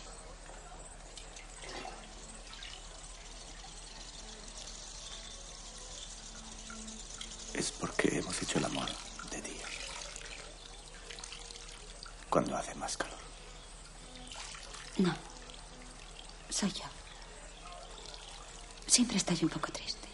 [7.54, 8.88] Es porque hemos hecho el amor
[9.30, 9.64] de día.
[12.28, 13.16] Cuando hace más calor.
[14.98, 15.14] No.
[16.50, 16.84] Soy yo.
[18.86, 20.08] Siempre estoy un poco triste.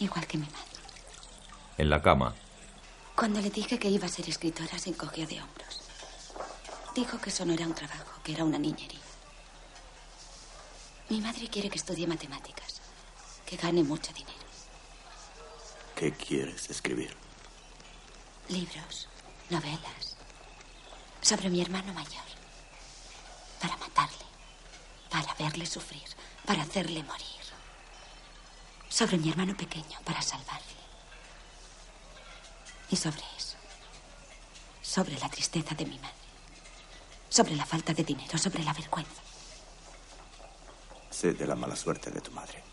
[0.00, 0.60] Igual que mi madre.
[1.78, 2.34] En la cama,
[3.14, 5.82] Cuando le dije que iba a ser escritora, se encogió de hombros.
[6.94, 8.98] Dijo que eso no era un trabajo, que era una niñería.
[11.10, 12.80] Mi madre quiere que estudie matemáticas,
[13.44, 14.46] que gane mucho dinero.
[15.94, 17.14] ¿Qué quieres escribir?
[18.48, 19.08] Libros,
[19.50, 20.16] novelas,
[21.20, 22.24] sobre mi hermano mayor.
[23.60, 24.24] Para matarle,
[25.10, 26.08] para verle sufrir,
[26.46, 27.44] para hacerle morir.
[28.88, 30.76] Sobre mi hermano pequeño, para salvarle.
[32.90, 33.35] Y sobre.
[34.96, 36.14] Sobre la tristeza de mi madre.
[37.28, 39.20] Sobre la falta de dinero, sobre la vergüenza.
[41.10, 42.64] Sé de la mala suerte de tu madre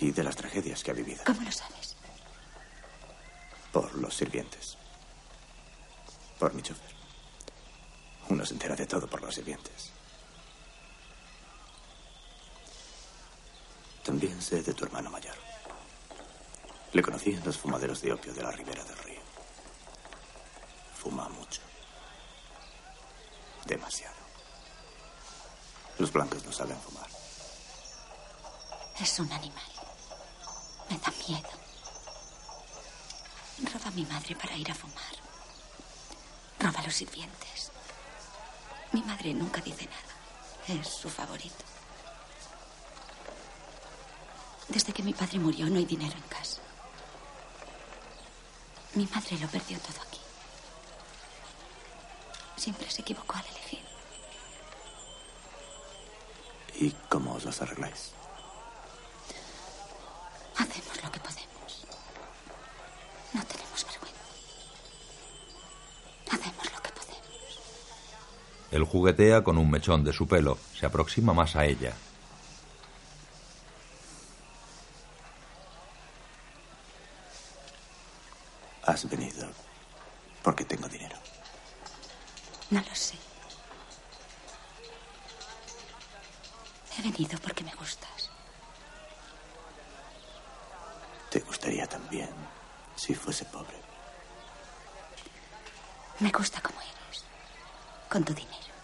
[0.00, 1.94] y de las tragedias que ha vivido ¿Cómo lo sabes?
[3.70, 4.76] por los sirvientes.
[6.40, 6.90] Por mi chofer.
[8.30, 9.92] Uno se entera de todo por los sirvientes.
[14.02, 15.36] También sé de tu hermano mayor.
[16.92, 19.14] Le conocí en los fumaderos de opio de la ribera del río.
[21.04, 21.60] Fuma mucho.
[23.66, 24.14] Demasiado.
[25.98, 27.08] Los blancos no saben fumar.
[29.00, 29.64] Es un animal.
[30.90, 31.48] Me da miedo.
[33.72, 35.14] Roba a mi madre para ir a fumar.
[36.58, 37.70] Roba a los sirvientes.
[38.92, 40.80] Mi madre nunca dice nada.
[40.80, 41.64] Es su favorito.
[44.68, 46.60] Desde que mi padre murió no hay dinero en casa.
[48.94, 50.13] Mi madre lo perdió todo aquí.
[52.64, 53.80] Siempre se equivocó al elegir.
[56.76, 58.12] ¿Y cómo os las arregláis?
[60.56, 61.86] Hacemos lo que podemos.
[63.34, 64.24] No tenemos vergüenza.
[66.30, 67.60] Hacemos lo que podemos.
[68.70, 70.56] él juguetea con un mechón de su pelo.
[70.74, 71.92] Se aproxima más a ella.
[78.84, 79.48] Has venido
[80.42, 81.23] porque tengo dinero.
[82.74, 83.14] No lo sé.
[86.98, 88.32] He venido porque me gustas.
[91.30, 92.30] Te gustaría también
[92.96, 93.76] si fuese pobre.
[96.18, 97.24] Me gusta como eres.
[98.08, 98.74] Con tu dinero.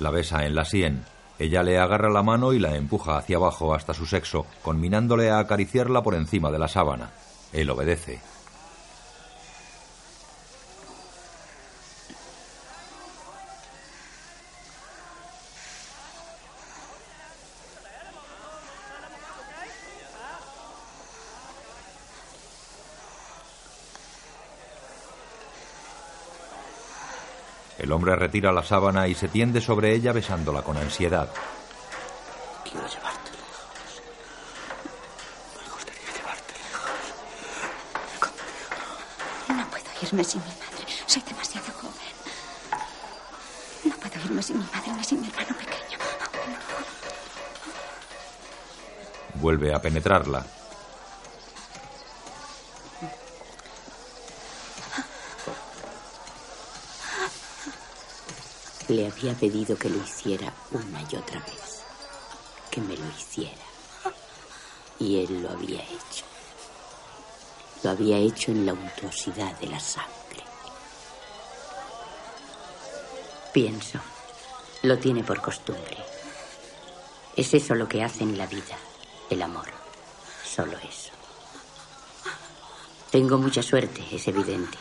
[0.00, 1.06] La besa en la sien.
[1.38, 5.38] Ella le agarra la mano y la empuja hacia abajo hasta su sexo, conminándole a
[5.38, 7.12] acariciarla por encima de la sábana.
[7.52, 8.20] Él obedece.
[27.86, 31.28] El hombre retira la sábana y se tiende sobre ella besándola con ansiedad.
[32.64, 34.02] Quiero llevarte lejos.
[35.62, 36.90] Me gustaría llevarte lejos.
[38.18, 39.62] Contigo.
[39.62, 40.84] No puedo irme sin mi madre.
[41.06, 41.94] Soy demasiado joven.
[43.84, 45.98] No puedo irme sin mi madre ni sin mi hermano pequeño.
[49.34, 50.44] Vuelve a penetrarla.
[58.88, 61.82] Le había pedido que lo hiciera una y otra vez.
[62.70, 63.64] Que me lo hiciera.
[65.00, 66.24] Y él lo había hecho.
[67.82, 70.16] Lo había hecho en la untuosidad de la sangre.
[73.52, 73.98] Pienso,
[74.82, 75.96] lo tiene por costumbre.
[77.34, 78.78] Es eso lo que hace en la vida,
[79.30, 79.66] el amor.
[80.44, 81.10] Solo eso.
[83.10, 84.78] Tengo mucha suerte, es evidente.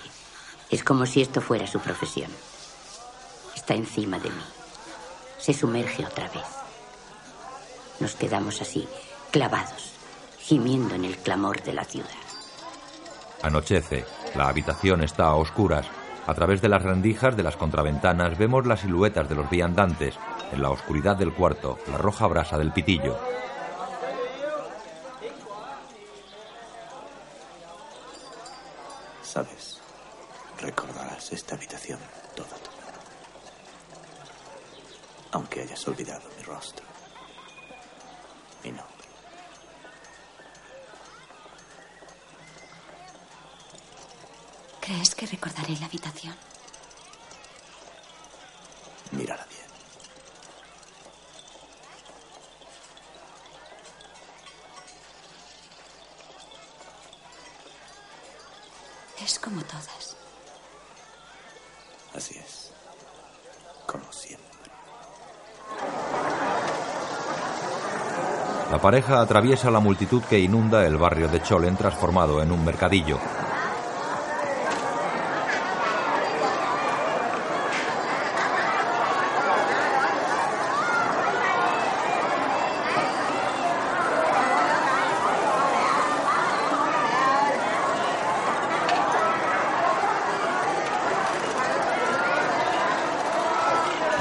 [0.69, 2.31] Es como si esto fuera su profesión.
[3.65, 4.43] Está encima de mí.
[5.39, 6.45] Se sumerge otra vez.
[7.99, 8.87] Nos quedamos así,
[9.31, 9.91] clavados,
[10.37, 12.05] gimiendo en el clamor de la ciudad.
[13.41, 14.05] Anochece.
[14.35, 15.87] La habitación está a oscuras.
[16.27, 20.13] A través de las rendijas de las contraventanas vemos las siluetas de los viandantes.
[20.51, 23.17] En la oscuridad del cuarto, la roja brasa del pitillo.
[29.23, 29.81] Sabes,
[30.61, 31.97] recordarás esta habitación
[32.35, 32.75] toda tu vida.
[35.75, 36.85] Hayas olvidado mi rostro,
[38.63, 38.95] mi nombre.
[44.79, 46.33] ¿Crees que recordaré la habitación?
[49.11, 49.65] Mírala bien.
[59.25, 60.15] Es como todas.
[62.13, 62.71] Así es.
[63.85, 64.45] Como siempre.
[68.71, 73.17] La pareja atraviesa la multitud que inunda el barrio de Cholen transformado en un mercadillo.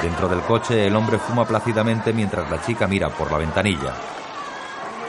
[0.00, 4.23] Dentro del coche el hombre fuma plácidamente mientras la chica mira por la ventanilla.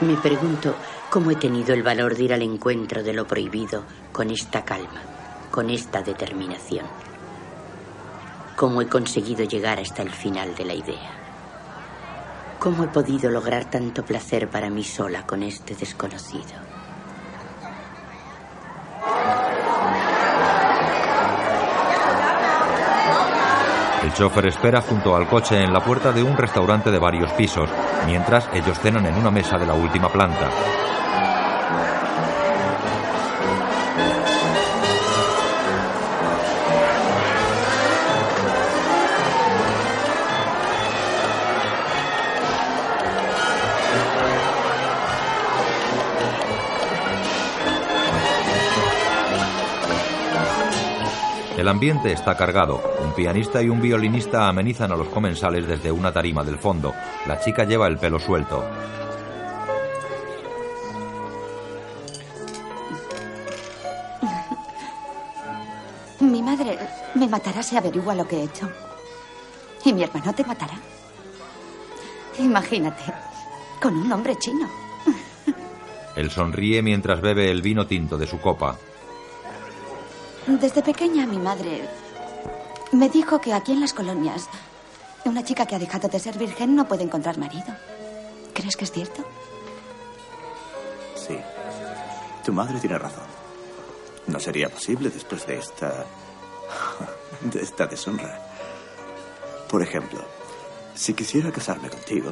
[0.02, 0.76] Me pregunto
[1.10, 5.02] cómo he tenido el valor de ir al encuentro de lo prohibido con esta calma,
[5.50, 6.86] con esta determinación.
[8.58, 11.12] Cómo he conseguido llegar hasta el final de la idea.
[12.60, 16.85] Cómo he podido lograr tanto placer para mí sola con este desconocido.
[24.06, 27.68] El chofer espera junto al coche en la puerta de un restaurante de varios pisos,
[28.06, 30.51] mientras ellos cenan en una mesa de la última planta.
[51.66, 52.80] El ambiente está cargado.
[53.03, 56.93] Un pianista y un violinista amenizan a los comensales desde una tarima del fondo.
[57.26, 58.63] La chica lleva el pelo suelto.
[66.20, 66.78] Mi madre
[67.16, 68.70] me matará si averigua lo que he hecho.
[69.86, 70.76] Y mi hermano te matará.
[72.38, 73.05] Imagínate,
[73.82, 74.70] con un hombre chino.
[76.16, 78.78] Él sonríe mientras bebe el vino tinto de su copa.
[80.48, 81.89] Desde pequeña mi madre
[82.91, 84.48] me dijo que aquí en las colonias
[85.26, 87.76] una chica que ha dejado de ser virgen no puede encontrar marido.
[88.54, 89.24] ¿Crees que es cierto?
[91.16, 91.38] Sí.
[92.46, 93.24] Tu madre tiene razón.
[94.28, 96.06] No sería posible después de esta.
[97.41, 98.39] de esta deshonra.
[99.68, 100.24] Por ejemplo,
[100.93, 102.32] si quisiera casarme contigo,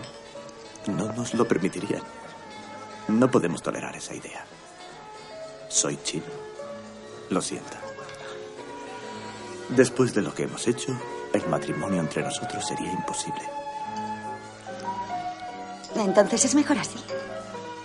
[0.85, 2.03] no nos lo permitirían.
[3.07, 4.45] No podemos tolerar esa idea.
[5.67, 6.25] Soy chino.
[7.29, 7.82] Lo siento.
[9.75, 10.95] Después de lo que hemos hecho,
[11.33, 13.41] el matrimonio entre nosotros sería imposible.
[15.95, 16.99] Entonces es mejor así.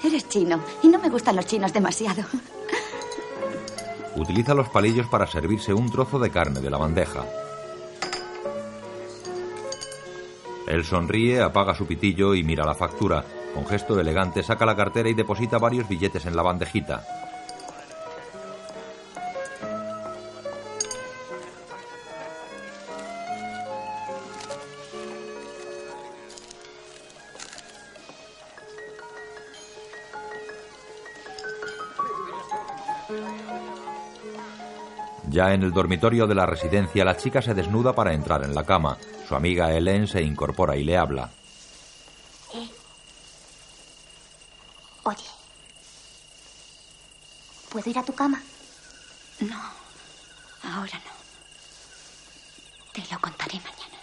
[0.04, 2.22] Eres chino y no me gustan los chinos demasiado.
[4.16, 7.24] Utiliza los palillos para servirse un trozo de carne de la bandeja.
[10.66, 13.24] Él sonríe, apaga su pitillo y mira la factura.
[13.54, 17.27] Con gesto elegante saca la cartera y deposita varios billetes en la bandejita.
[35.38, 38.64] Ya en el dormitorio de la residencia, la chica se desnuda para entrar en la
[38.64, 38.98] cama.
[39.28, 41.30] Su amiga Helen se incorpora y le habla.
[42.54, 42.68] Eh.
[45.04, 45.22] Oye.
[47.68, 48.42] ¿Puedo ir a tu cama?
[49.38, 49.62] No.
[50.64, 51.12] Ahora no.
[52.92, 54.00] Te lo contaré mañana.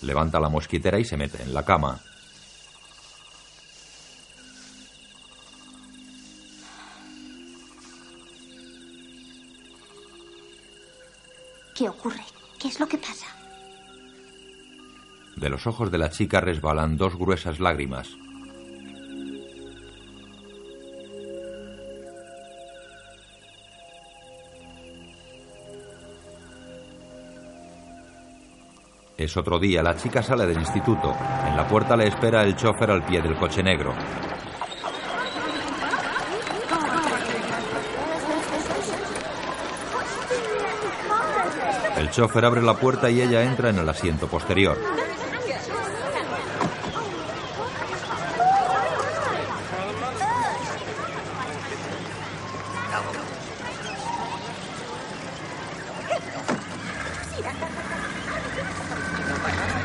[0.00, 2.00] Levanta la mosquitera y se mete en la cama.
[11.74, 12.22] ¿Qué ocurre?
[12.60, 13.26] ¿Qué es lo que pasa?
[15.36, 18.08] De los ojos de la chica resbalan dos gruesas lágrimas.
[29.16, 31.14] Es otro día, la chica sale del instituto.
[31.46, 33.94] En la puerta le espera el chofer al pie del coche negro.
[42.12, 44.76] Chofer abre la puerta y ella entra en el asiento posterior.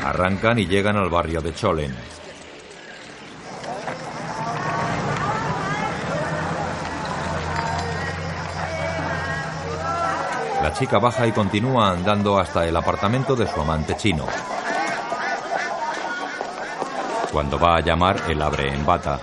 [0.04, 2.17] Arrancan y llegan al barrio de Cholen.
[10.78, 14.24] Chica baja y continúa andando hasta el apartamento de su amante chino.
[17.32, 19.18] Cuando va a llamar, él abre en bata.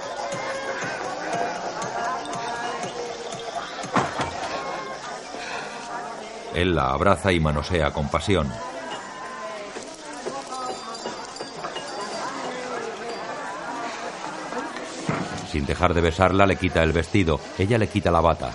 [6.54, 8.52] Él la abraza y manosea con pasión.
[15.50, 17.40] Sin dejar de besarla, le quita el vestido.
[17.58, 18.52] Ella le quita la bata.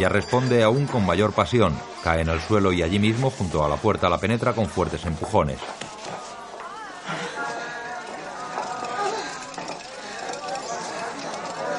[0.00, 3.68] Ella responde aún con mayor pasión, cae en el suelo y allí mismo, junto a
[3.68, 5.58] la puerta, la penetra con fuertes empujones.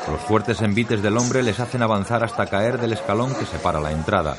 [0.07, 3.91] Los fuertes envites del hombre les hacen avanzar hasta caer del escalón que separa la
[3.91, 4.38] entrada.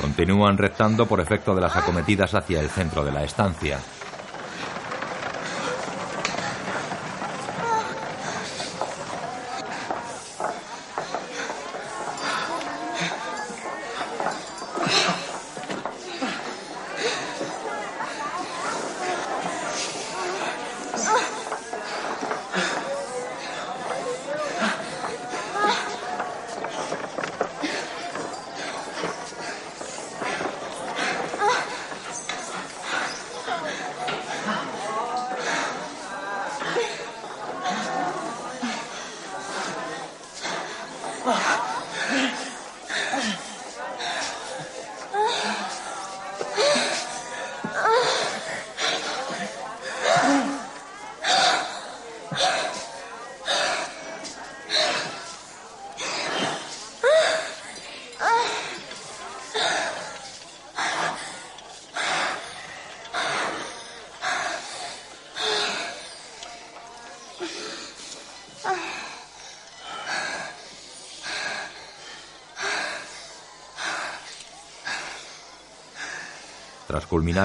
[0.00, 3.78] Continúan rectando por efecto de las acometidas hacia el centro de la estancia.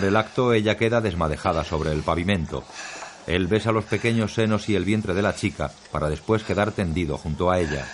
[0.04, 2.64] El acto, ella queda desmadejada sobre el pavimento.
[3.28, 7.18] Él besa los pequeños senos y el vientre de la chica para después quedar tendido
[7.18, 7.86] junto a ella.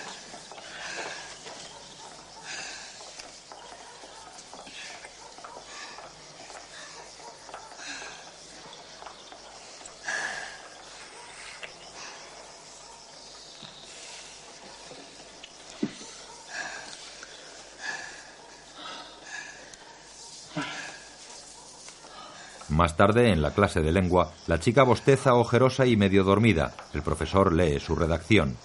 [22.95, 26.73] Tarde, en la clase de lengua, la chica bosteza ojerosa y medio dormida.
[26.93, 28.55] El profesor lee su redacción.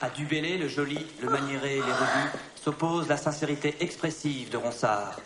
[0.00, 5.16] À Dubélé, le joli, le maniéré, l'érudit, s'oppose la sincérité expressive de Ronsard.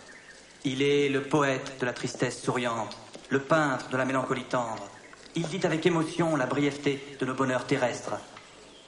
[0.64, 2.96] Il est le poète de la tristesse souriante,
[3.28, 4.86] le peintre de la mélancolie tendre.
[5.34, 8.18] Il dit avec émotion la brièveté de nos bonheurs terrestres.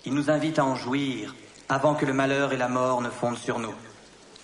[0.05, 1.35] Il nous invite à en jouir
[1.69, 3.75] avant que le malheur et la mort ne fondent sur nous.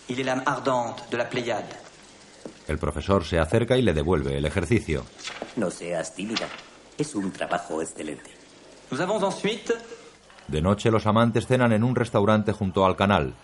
[0.08, 1.85] Il est l'âme ardente de la Pléiade.
[2.66, 5.04] El profesor se acerca y le devuelve el ejercicio.
[5.56, 6.48] No seas tímida.
[6.98, 8.30] Es un trabajo excelente.
[8.90, 9.74] Nous avons ensuite
[10.48, 13.34] De noche los amantes cenan en un restaurante junto al canal.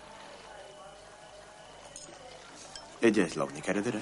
[3.01, 3.99] Ella es la única heredera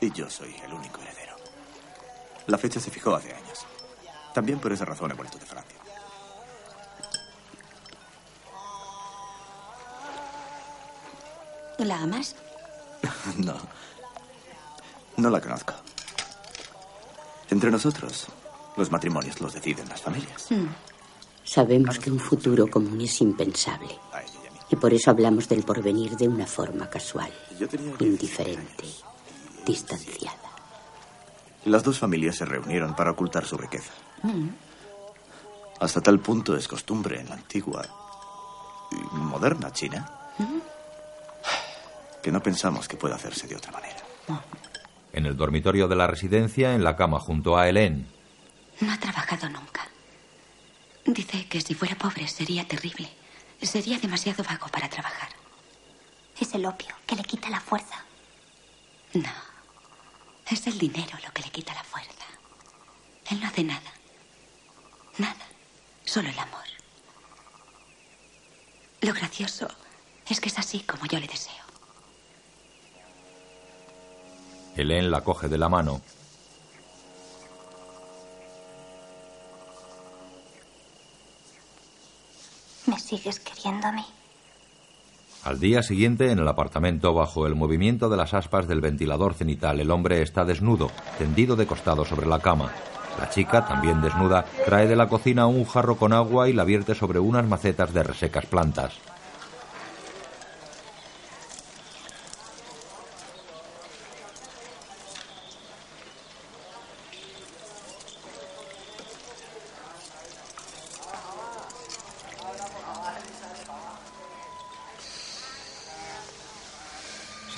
[0.00, 1.34] y yo soy el único heredero.
[2.46, 3.66] La fecha se fijó hace años.
[4.32, 5.78] También por esa razón he vuelto de Francia.
[11.78, 12.36] ¿La amas?
[13.38, 13.56] no.
[15.16, 15.74] No la conozco.
[17.50, 18.26] Entre nosotros,
[18.76, 20.50] los matrimonios los deciden las familias.
[20.50, 20.66] Mm.
[21.44, 23.98] Sabemos que un futuro común es impensable.
[24.70, 27.30] Y por eso hablamos del porvenir de una forma casual,
[28.00, 28.86] indiferente,
[29.64, 30.38] distanciada.
[31.66, 33.92] Las dos familias se reunieron para ocultar su riqueza.
[34.22, 34.48] Mm.
[35.80, 37.84] Hasta tal punto es costumbre en la antigua
[38.90, 40.58] y moderna China Mm.
[42.22, 43.98] que no pensamos que pueda hacerse de otra manera.
[45.14, 48.04] En el dormitorio de la residencia, en la cama junto a Hélène,
[48.80, 49.86] No ha trabajado nunca.
[51.06, 53.08] Dice que si fuera pobre sería terrible.
[53.62, 55.28] Sería demasiado vago para trabajar.
[56.40, 58.04] Es el opio que le quita la fuerza.
[59.14, 59.30] No.
[60.50, 62.26] Es el dinero lo que le quita la fuerza.
[63.30, 63.92] Él no hace nada.
[65.18, 65.46] Nada.
[66.04, 66.64] Solo el amor.
[69.00, 69.68] Lo gracioso
[70.28, 71.63] es que es así como yo le deseo.
[74.76, 76.00] Hélène la coge de la mano.
[82.86, 84.04] ¿Me sigues queriendo a mí?
[85.44, 89.78] Al día siguiente, en el apartamento, bajo el movimiento de las aspas del ventilador cenital,
[89.78, 92.72] el hombre está desnudo, tendido de costado sobre la cama.
[93.18, 96.94] La chica, también desnuda, trae de la cocina un jarro con agua y la vierte
[96.94, 98.94] sobre unas macetas de resecas plantas.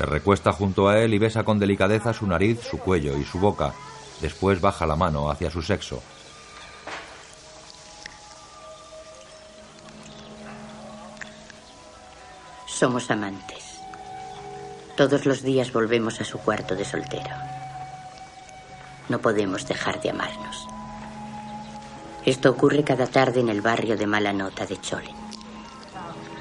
[0.06, 3.74] Recuesta junto a él y besa con delicadeza su nariz, su cuello y su boca.
[4.20, 6.00] Después baja la mano hacia su sexo.
[12.66, 13.80] Somos amantes.
[14.96, 17.34] Todos los días volvemos a su cuarto de soltero.
[19.08, 20.68] No podemos dejar de amarnos.
[22.24, 25.25] Esto ocurre cada tarde en el barrio de mala nota de Cholen.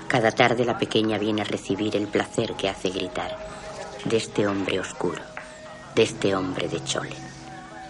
[0.08, 3.38] Cada tarde la pequeña viene a recibir el placer que hace gritar
[4.06, 5.22] de este hombre oscuro,
[5.96, 7.14] de este hombre de Cholen,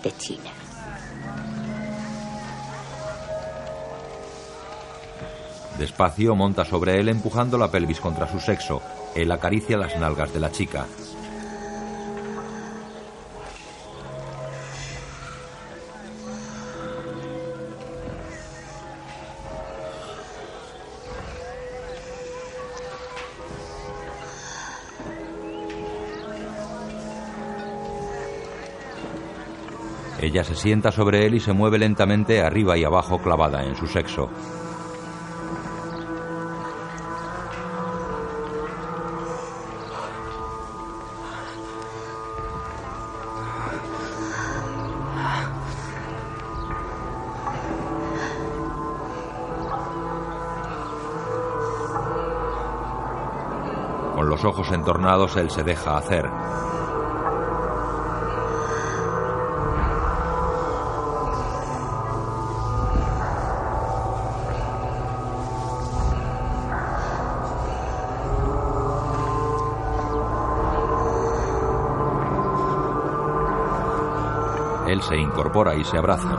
[0.01, 0.51] de China.
[5.78, 8.82] Despacio monta sobre él empujando la pelvis contra su sexo.
[9.13, 10.86] Él acaricia las nalgas de la chica.
[30.26, 33.86] Ella se sienta sobre él y se mueve lentamente arriba y abajo clavada en su
[33.86, 34.28] sexo.
[54.15, 56.26] Con los ojos entornados él se deja hacer.
[75.08, 76.30] Se incorpora y se abraza.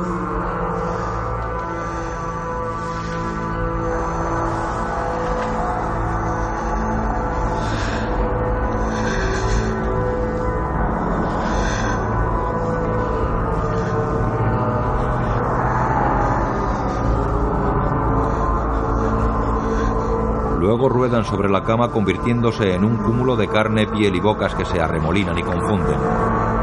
[20.58, 24.64] Luego ruedan sobre la cama convirtiéndose en un cúmulo de carne, piel y bocas que
[24.64, 26.55] se arremolinan y confunden.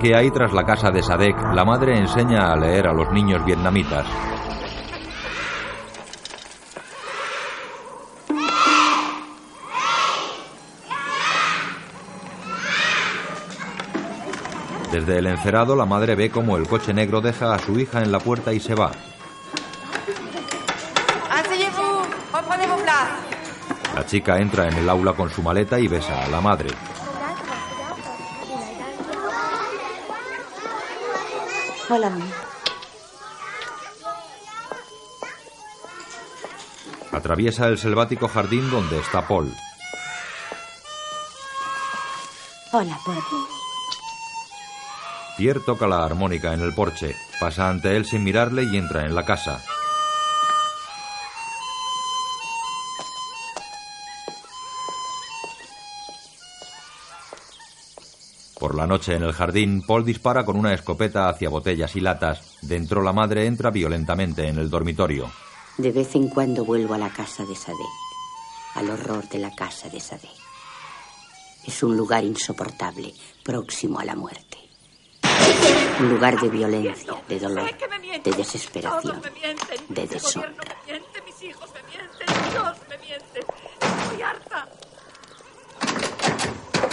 [0.00, 3.44] Que hay tras la casa de Sadek, la madre enseña a leer a los niños
[3.44, 4.06] vietnamitas.
[14.90, 18.10] Desde el encerado, la madre ve como el coche negro deja a su hija en
[18.10, 18.92] la puerta y se va.
[23.94, 26.70] La chica entra en el aula con su maleta y besa a la madre.
[31.92, 32.24] Hola, mamá.
[37.10, 39.52] Atraviesa el selvático jardín donde está Paul.
[42.72, 43.18] Hola, Paul.
[45.36, 49.16] Pierre toca la armónica en el porche, pasa ante él sin mirarle y entra en
[49.16, 49.60] la casa.
[58.80, 62.56] La noche en el jardín, Paul dispara con una escopeta hacia botellas y latas.
[62.62, 65.30] Dentro la madre entra violentamente en el dormitorio.
[65.76, 67.76] De vez en cuando vuelvo a la casa de Sadek,
[68.76, 70.30] al horror de la casa de Sadek.
[71.66, 73.12] Es un lugar insoportable,
[73.44, 74.56] próximo a la muerte.
[76.00, 77.70] Un lugar de violencia, de dolor,
[78.24, 79.20] de desesperación,
[79.90, 80.54] de deshonra.
[81.26, 83.40] Mis hijos me mienten, Dios me miente.
[83.40, 84.68] Estoy harta.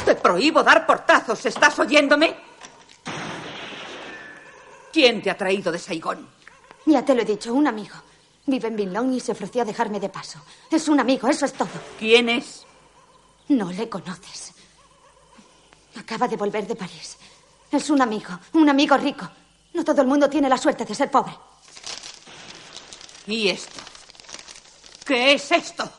[0.04, 2.36] Te prohíbo dar portazos, ¿estás oyéndome?
[4.92, 6.28] ¿Quién te ha traído de Saigón?
[6.86, 7.96] Ya te lo he dicho, un amigo.
[8.46, 10.42] Vive en Binlong y se ofreció a dejarme de paso.
[10.70, 11.70] Es un amigo, eso es todo.
[11.98, 12.66] ¿Quién es?
[13.48, 14.52] No le conoces.
[15.98, 17.18] Acaba de volver de París.
[17.72, 19.30] Es un amigo, un amigo rico.
[19.76, 21.32] No todo el mundo tiene la suerte de ser pobre.
[23.28, 23.80] ¿Y esto?
[25.06, 25.90] ¿Qué es esto?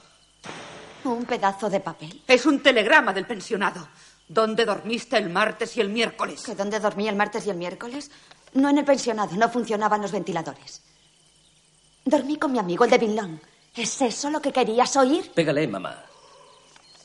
[1.04, 2.22] Un pedazo de papel.
[2.26, 3.88] Es un telegrama del pensionado.
[4.28, 6.42] ¿Dónde dormiste el martes y el miércoles?
[6.42, 8.10] ¿Que dónde dormí el martes y el miércoles?
[8.54, 10.82] No en el pensionado, no funcionaban los ventiladores.
[12.04, 13.38] Dormí con mi amigo, el de Binlong.
[13.74, 15.30] ¿Es eso lo que querías oír?
[15.32, 16.04] Pégale, mamá.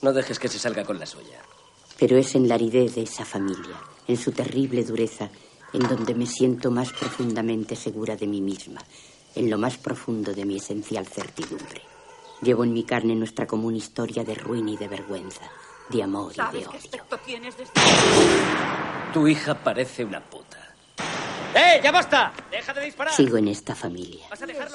[0.02, 1.40] No dejes que se salga con la suya.
[1.98, 5.30] Pero es en la aridez de esa familia, en su terrible dureza,
[5.72, 8.82] en donde me siento más profundamente segura de mí misma,
[9.36, 11.82] en lo más profundo de mi esencial certidumbre.
[12.42, 15.50] Llevo en mi carne nuestra común historia de ruina y de vergüenza,
[15.90, 16.78] de amor y de ¿Sabes qué odio.
[16.80, 17.72] aspecto tienes desde...
[19.14, 20.58] Tu hija parece una puta.
[21.56, 22.34] ¡Eh, ya basta!
[22.50, 23.14] ¡Deja de disparar!
[23.14, 24.26] Sigo en esta familia.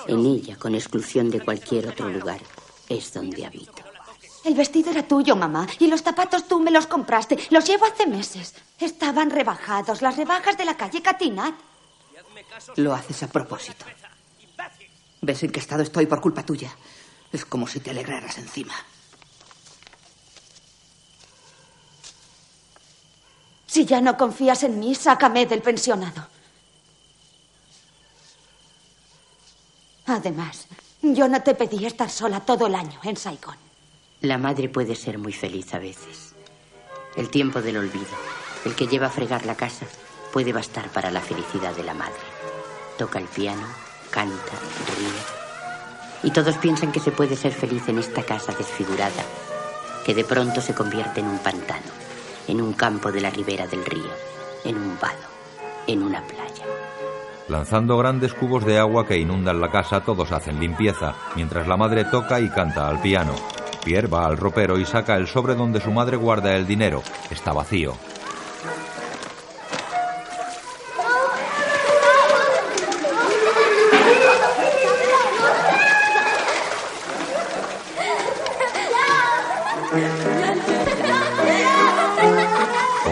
[0.07, 2.41] En ella, con exclusión de cualquier otro lugar,
[2.89, 3.83] es donde habito.
[4.45, 7.37] El vestido era tuyo, mamá, y los zapatos tú me los compraste.
[7.51, 8.55] Los llevo hace meses.
[8.79, 11.55] Estaban rebajados, las rebajas de la calle Catinat.
[12.77, 13.85] Lo haces a propósito.
[15.21, 16.71] ¿Ves en qué estado estoy por culpa tuya?
[17.33, 18.75] Es como si te alegraras encima.
[23.69, 26.27] Si ya no confías en mí, sácame del pensionado.
[30.07, 30.67] Además,
[31.03, 33.57] yo no te pedí estar sola todo el año en Saigón.
[34.23, 36.35] La madre puede ser muy feliz a veces.
[37.15, 38.07] El tiempo del olvido,
[38.65, 39.85] el que lleva a fregar la casa,
[40.33, 42.15] puede bastar para la felicidad de la madre.
[42.97, 43.67] Toca el piano,
[44.11, 44.53] canta,
[44.97, 46.23] ríe.
[46.23, 49.25] Y todos piensan que se puede ser feliz en esta casa desfigurada,
[50.07, 52.08] que de pronto se convierte en un pantano,
[52.49, 54.11] en un campo de la ribera del río,
[54.65, 55.19] en un vado,
[55.87, 56.65] en una playa.
[57.49, 62.05] Lanzando grandes cubos de agua que inundan la casa, todos hacen limpieza, mientras la madre
[62.05, 63.35] toca y canta al piano.
[63.85, 67.03] Pierre va al ropero y saca el sobre donde su madre guarda el dinero.
[67.31, 67.95] Está vacío.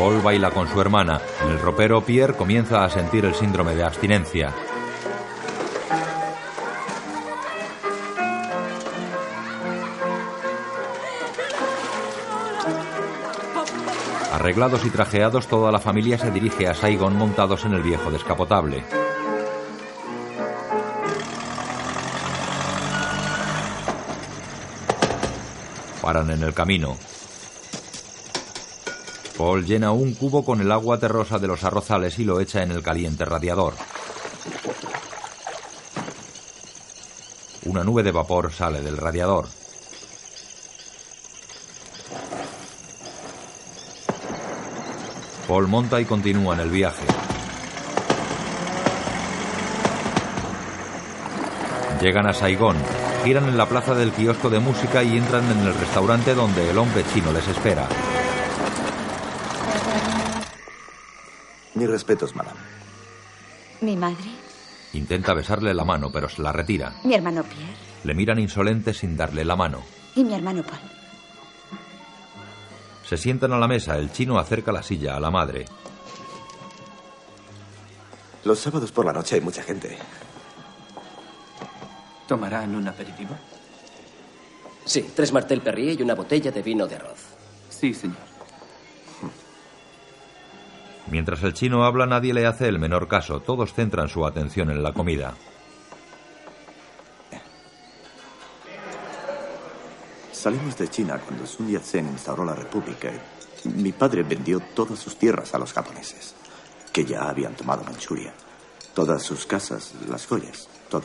[0.06, 1.20] Paul baila con su hermana.
[1.42, 4.54] En el ropero, Pierre comienza a sentir el síndrome de abstinencia.
[14.32, 18.84] Arreglados y trajeados, toda la familia se dirige a Saigon montados en el viejo descapotable.
[26.00, 26.96] Paran en el camino.
[29.36, 32.70] Paul llena un cubo con el agua terrosa de los arrozales y lo echa en
[32.70, 33.74] el caliente radiador.
[37.66, 39.46] Una nube de vapor sale del radiador.
[45.46, 47.06] Paul monta y continúa en el viaje.
[52.00, 52.76] Llegan a Saigón,
[53.24, 56.78] giran en la plaza del kiosco de música y entran en el restaurante donde el
[56.78, 57.86] hombre chino les espera.
[61.76, 62.58] Mis respetos, madame.
[63.80, 64.30] Mi madre,
[64.92, 66.94] Intenta besarle la mano, pero se la retira.
[67.04, 67.74] mi hermano Pierre
[68.04, 69.82] Le miran insolentes sin darle la mano.
[70.14, 70.80] y mi hermano Paul.
[73.06, 73.96] Se sientan a la mesa.
[73.98, 75.66] El chino acerca la silla a la madre.
[78.44, 79.96] Los sábados por la noche hay mucha gente.
[82.26, 83.36] ¿Tomarán un aperitivo?
[84.84, 87.20] Sí, tres martel perrier y una botella de vino de arroz.
[87.68, 88.16] Sí, señor.
[91.08, 93.40] Mientras el chino habla, nadie le hace el menor caso.
[93.40, 95.34] Todos centran su atención en la comida.
[100.32, 103.10] Salimos de China cuando Sun Yat-sen instauró la república.
[103.64, 106.34] Mi padre vendió todas sus tierras a los japoneses,
[106.92, 108.32] que ya habían tomado Manchuria.
[108.94, 111.04] Todas sus casas, las joyas, todo.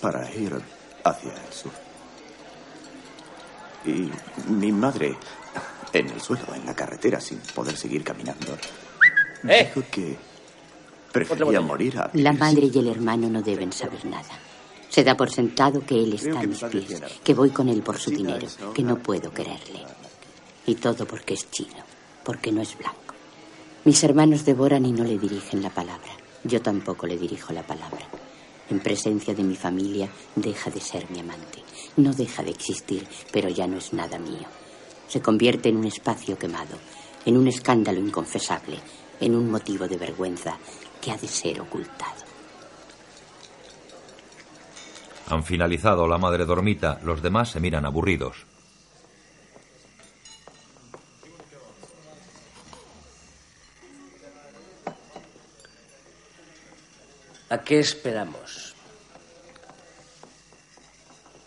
[0.00, 0.60] Para ir
[1.04, 1.72] hacia el sur.
[3.84, 4.10] Y
[4.50, 5.16] mi madre,
[5.98, 8.56] en el suelo, en la carretera, sin poder seguir caminando,
[9.42, 10.16] dijo que
[11.12, 12.10] prefería morir a...
[12.14, 14.30] La madre y el hermano no deben saber nada.
[14.88, 17.98] Se da por sentado que él está a mis pies, que voy con él por
[17.98, 19.84] su dinero, que no puedo quererle.
[20.66, 21.84] Y todo porque es chino,
[22.24, 23.14] porque no es blanco.
[23.84, 26.10] Mis hermanos devoran y no le dirigen la palabra.
[26.44, 28.04] Yo tampoco le dirijo la palabra.
[28.68, 31.62] En presencia de mi familia deja de ser mi amante.
[31.96, 34.46] No deja de existir, pero ya no es nada mío.
[35.10, 36.78] Se convierte en un espacio quemado,
[37.26, 38.78] en un escándalo inconfesable,
[39.20, 40.56] en un motivo de vergüenza
[41.02, 42.22] que ha de ser ocultado.
[45.26, 46.06] Han finalizado.
[46.06, 47.00] La madre dormita.
[47.02, 48.46] Los demás se miran aburridos.
[57.48, 58.76] ¿A qué esperamos?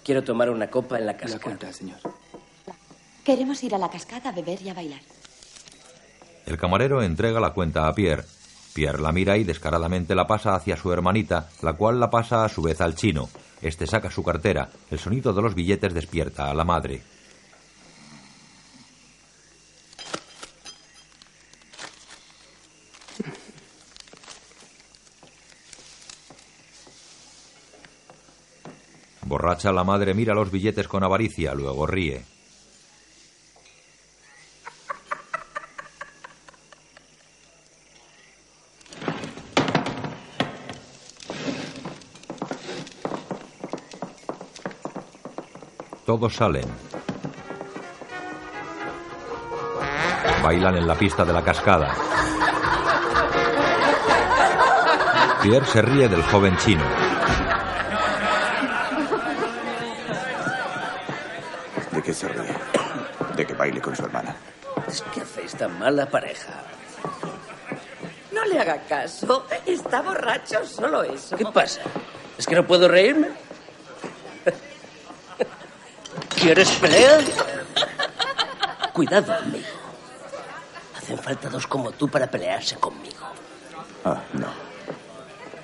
[0.03, 1.37] Quiero tomar una copa en la cascada.
[1.37, 2.22] La cuenta, señor.
[3.23, 5.01] Queremos ir a la cascada a beber y a bailar.
[6.45, 8.25] El camarero entrega la cuenta a Pierre.
[8.73, 12.49] Pierre la mira y descaradamente la pasa hacia su hermanita, la cual la pasa a
[12.49, 13.29] su vez al chino.
[13.61, 14.69] Este saca su cartera.
[14.91, 17.01] El sonido de los billetes despierta a la madre.
[29.21, 32.32] Borracha, la madre mira los billetes con avaricia, luego ríe.
[46.13, 46.65] Todos salen.
[50.43, 51.91] Bailan en la pista de la cascada.
[55.41, 56.83] Pierre se ríe del joven chino.
[61.91, 62.53] ¿De qué se ríe?
[63.35, 64.35] De que baile con su hermana.
[64.87, 66.53] Es que hacéis tan mala pareja.
[68.31, 69.47] No le haga caso.
[69.65, 71.35] Está borracho, solo eso.
[71.35, 71.81] ¿Qué pasa?
[72.37, 73.29] ¿Es que no puedo reírme?
[76.43, 77.19] ¿Quieres pelea?
[78.91, 79.65] Cuidado, amigo.
[80.97, 83.25] Hacen falta dos como tú para pelearse conmigo.
[84.03, 84.47] Ah, no.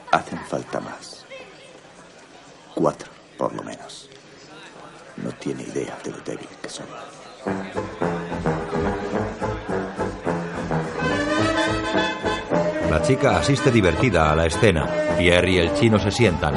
[0.10, 1.26] Hacen falta más.
[2.74, 4.10] Cuatro, por lo menos.
[5.18, 6.86] No tiene idea de lo débil que soy.
[12.90, 14.88] La chica asiste divertida a la escena.
[15.18, 16.56] Pierre y el chino se sientan.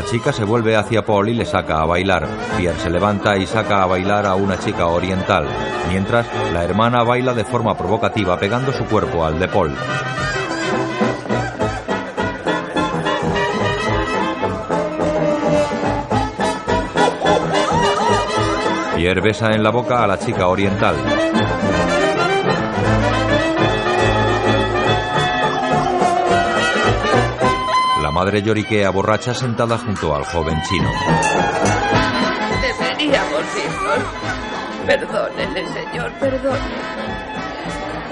[0.00, 2.26] La chica se vuelve hacia Paul y le saca a bailar.
[2.56, 5.46] Pierre se levanta y saca a bailar a una chica oriental,
[5.90, 9.76] mientras la hermana baila de forma provocativa pegando su cuerpo al de Paul.
[18.96, 20.96] Pierre besa en la boca a la chica oriental.
[28.20, 30.90] Madre lloriquea borracha sentada junto al joven chino.
[32.60, 33.98] Deberíamos irnos.
[34.84, 36.60] Perdónele, señor, perdónele.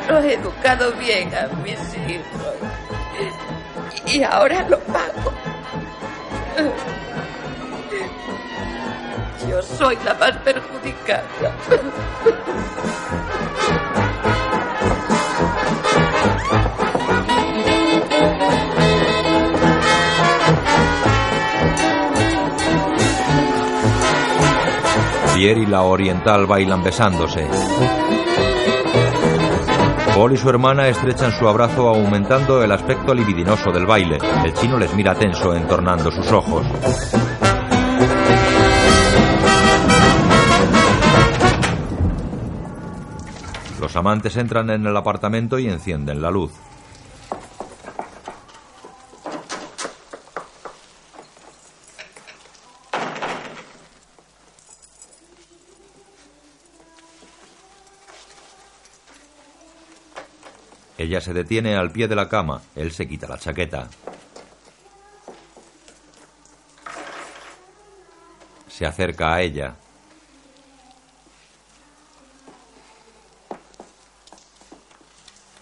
[0.08, 1.78] Lo he educado bien a mis
[2.08, 2.54] hijos.
[4.06, 5.30] Y ahora lo pago.
[9.46, 11.52] Yo soy la más perjudicada.
[25.40, 27.46] Y la oriental bailan besándose.
[30.12, 34.18] Paul y su hermana estrechan su abrazo aumentando el aspecto libidinoso del baile.
[34.44, 36.66] El chino les mira tenso entornando sus ojos.
[43.80, 46.50] Los amantes entran en el apartamento y encienden la luz.
[61.08, 62.60] Ella se detiene al pie de la cama.
[62.76, 63.88] Él se quita la chaqueta.
[68.68, 69.74] Se acerca a ella.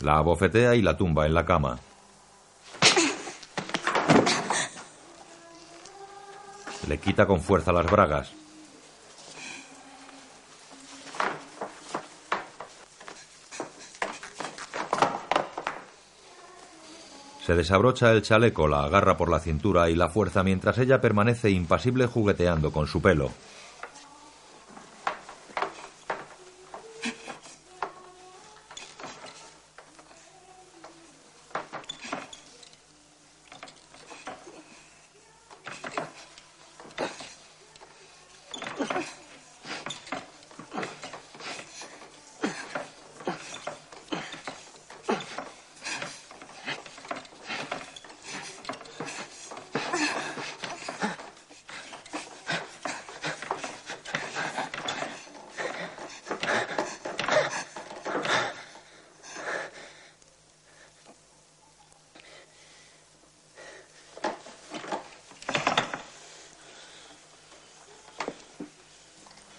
[0.01, 1.79] La abofetea y la tumba en la cama.
[6.89, 8.36] Le quita con fuerza las bragas.
[17.47, 21.49] Se desabrocha el chaleco, la agarra por la cintura y la fuerza mientras ella permanece
[21.49, 23.31] impasible jugueteando con su pelo.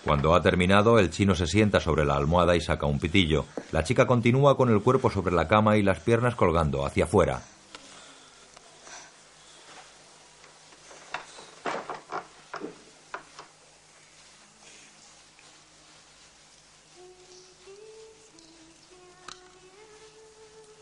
[0.07, 3.45] Cuando ha terminado, el chino se sienta sobre la almohada y saca un pitillo.
[3.71, 7.41] La chica continúa con el cuerpo sobre la cama y las piernas colgando hacia afuera.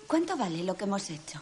[0.07, 1.41] ¿Cuánto vale lo que hemos hecho?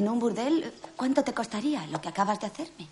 [0.00, 2.88] En un burdel, ¿cuánto te costaría lo que acabas de hacerme?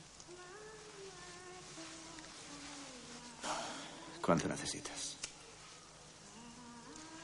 [4.20, 5.16] ¿Cuánto necesitas?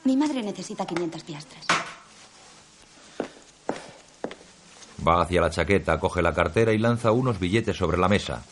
[0.04, 1.66] Mi madre necesita 500 piastres.
[5.06, 8.42] Va hacia la chaqueta, coge la cartera y lanza unos billetes sobre la mesa.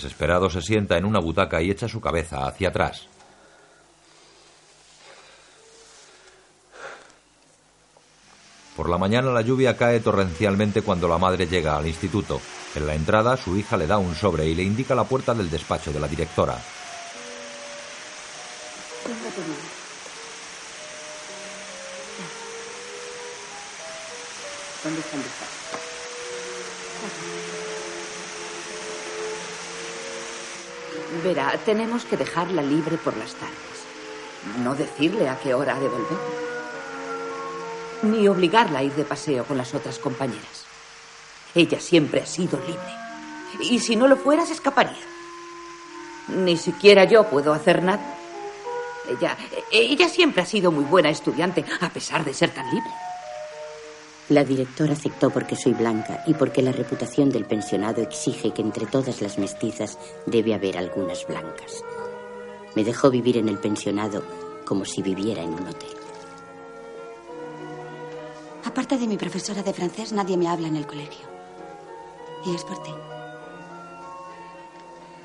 [0.00, 3.06] Desesperado se sienta en una butaca y echa su cabeza hacia atrás.
[8.74, 12.40] Por la mañana la lluvia cae torrencialmente cuando la madre llega al instituto.
[12.74, 15.50] En la entrada su hija le da un sobre y le indica la puerta del
[15.50, 16.56] despacho de la directora.
[24.82, 25.59] ¿Dónde está el despacho?
[31.22, 33.56] Verá, tenemos que dejarla libre por las tardes.
[34.62, 36.18] No decirle a qué hora ha de volver.
[38.02, 40.64] Ni obligarla a ir de paseo con las otras compañeras.
[41.54, 43.00] Ella siempre ha sido libre.
[43.60, 44.96] Y si no lo fuera, se escaparía.
[46.28, 48.16] Ni siquiera yo puedo hacer nada.
[49.08, 49.36] Ella,
[49.70, 52.90] ella siempre ha sido muy buena estudiante, a pesar de ser tan libre.
[54.30, 58.86] La directora aceptó porque soy blanca y porque la reputación del pensionado exige que entre
[58.86, 61.82] todas las mestizas debe haber algunas blancas.
[62.76, 64.22] Me dejó vivir en el pensionado
[64.64, 65.96] como si viviera en un hotel.
[68.64, 71.26] Aparte de mi profesora de francés, nadie me habla en el colegio.
[72.46, 72.92] Y es por ti.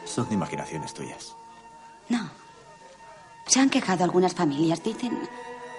[0.03, 1.35] Son imaginaciones tuyas.
[2.09, 2.27] No.
[3.45, 4.83] Se han quejado algunas familias.
[4.83, 5.15] Dicen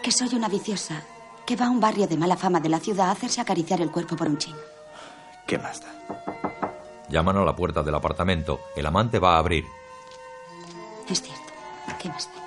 [0.00, 1.02] que soy una viciosa
[1.46, 3.92] que va a un barrio de mala fama de la ciudad a hacerse acariciar el
[3.92, 4.58] cuerpo por un chino.
[5.46, 5.92] ¿Qué más da?
[7.08, 8.60] Llaman a la puerta del apartamento.
[8.74, 9.64] El amante va a abrir.
[11.08, 11.52] Es cierto.
[12.02, 12.42] ¿Qué más da?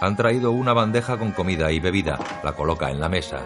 [0.00, 2.18] Han traído una bandeja con comida y bebida.
[2.42, 3.42] La coloca en la mesa.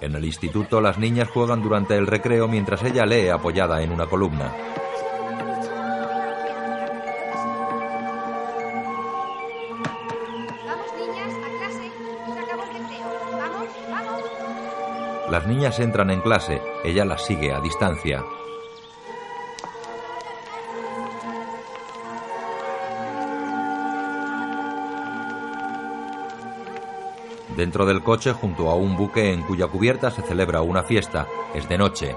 [0.00, 4.06] En el instituto las niñas juegan durante el recreo mientras ella lee apoyada en una
[4.06, 4.52] columna.
[15.34, 16.62] Las niñas entran en clase.
[16.84, 18.24] Ella las sigue a distancia.
[27.56, 31.26] Dentro del coche, junto a un buque en cuya cubierta se celebra una fiesta.
[31.52, 32.14] Es de noche.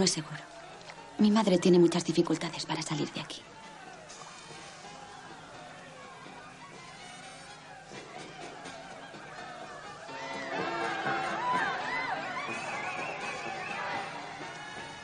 [0.00, 0.38] No es seguro.
[1.18, 3.42] Mi madre tiene muchas dificultades para salir de aquí.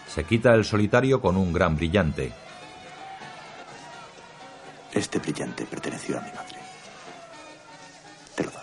[0.09, 2.32] Se quita el solitario con un gran brillante.
[4.94, 6.59] Este brillante perteneció a mi madre.
[8.35, 8.60] Te lo doy.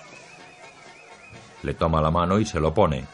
[1.62, 3.06] Le toma la mano y se lo pone.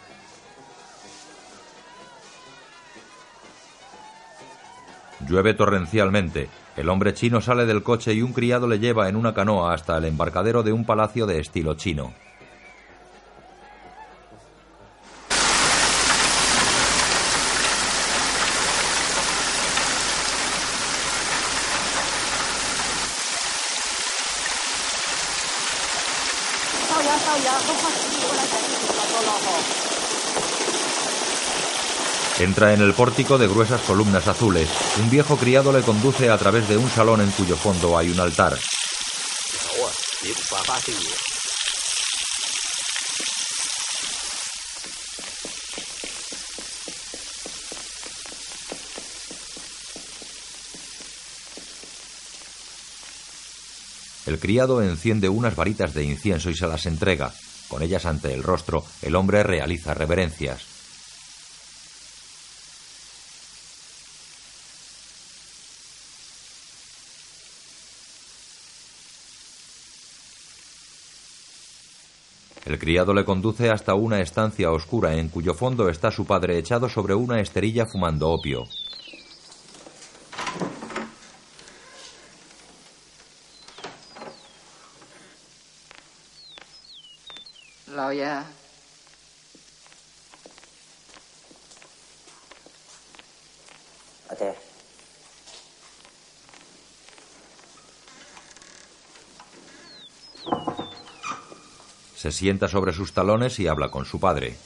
[5.30, 6.50] Llueve torrencialmente.
[6.76, 9.98] El hombre chino sale del coche y un criado le lleva en una canoa hasta
[9.98, 12.14] el embarcadero de un palacio de estilo chino.
[32.60, 34.68] Entra en el pórtico de gruesas columnas azules.
[35.02, 38.20] Un viejo criado le conduce a través de un salón en cuyo fondo hay un
[38.20, 38.60] altar.
[54.28, 57.32] El criado enciende unas varitas de incienso y se las entrega.
[57.70, 60.79] Con ellas ante el rostro, el hombre realiza reverencias.
[72.70, 76.88] El criado le conduce hasta una estancia oscura en cuyo fondo está su padre echado
[76.88, 78.66] sobre una esterilla fumando opio.
[87.88, 88.46] Lao ya.
[102.20, 104.58] Se sienta sobre sus talones y habla con su padre.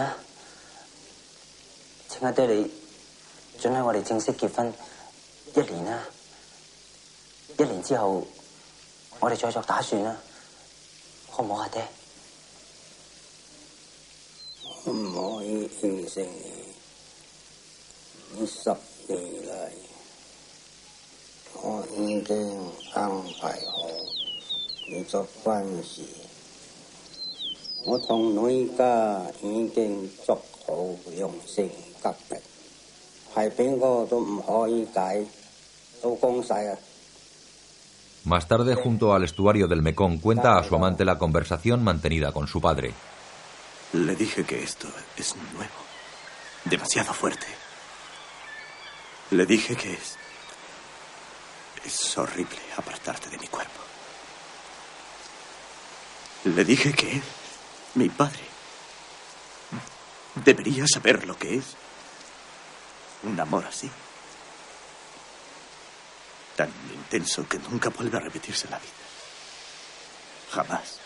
[0.00, 0.16] 啦，
[2.08, 2.70] 請阿爹你
[3.58, 4.72] 准喺我哋正式結婚
[5.54, 6.02] 一年啦。
[7.58, 8.26] 一年之後，
[9.20, 10.16] 我哋再作打算啦，
[11.30, 11.86] 好唔好啊，爹？
[14.84, 16.66] 我唔可以應承你。
[18.38, 18.68] 呢十
[19.08, 19.70] 年嚟，
[21.54, 23.10] 我已經安
[23.40, 23.88] 排好
[24.88, 26.02] 你作婚事。
[27.84, 30.34] 我同女家已经捉
[30.66, 30.74] 好
[31.16, 31.70] 用性
[32.02, 32.40] 急力，
[33.34, 35.24] 系边个都唔可以解，
[36.02, 36.78] 都讲晒啊！
[38.24, 42.48] Más tarde, junto al estuario del Mekong, cuenta a su amante la conversación mantenida con
[42.48, 42.92] su padre.
[43.92, 45.70] Le dije que esto es nuevo,
[46.64, 47.46] demasiado fuerte.
[49.30, 50.16] Le dije que es...
[51.84, 53.80] Es horrible apartarte de mi cuerpo.
[56.44, 57.22] Le dije que él,
[57.95, 58.43] mi padre,
[60.35, 61.65] debería saber lo que es
[63.23, 63.89] un amor así.
[66.55, 68.91] Tan intenso que nunca vuelve a repetirse en la vida.
[70.51, 70.99] Jamás.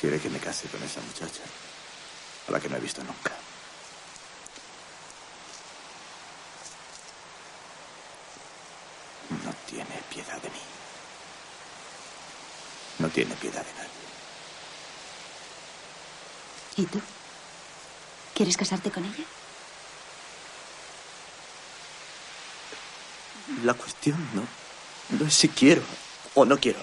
[0.00, 1.42] Quiere que me case con esa muchacha,
[2.48, 3.30] a la que no he visto nunca.
[9.44, 10.62] No tiene piedad de mí.
[12.98, 13.90] No tiene piedad de nadie.
[16.76, 17.00] ¿Y tú?
[18.34, 19.24] ¿Quieres casarte con ella?
[23.64, 24.42] La cuestión no,
[25.18, 25.82] no es si quiero
[26.34, 26.80] o no quiero.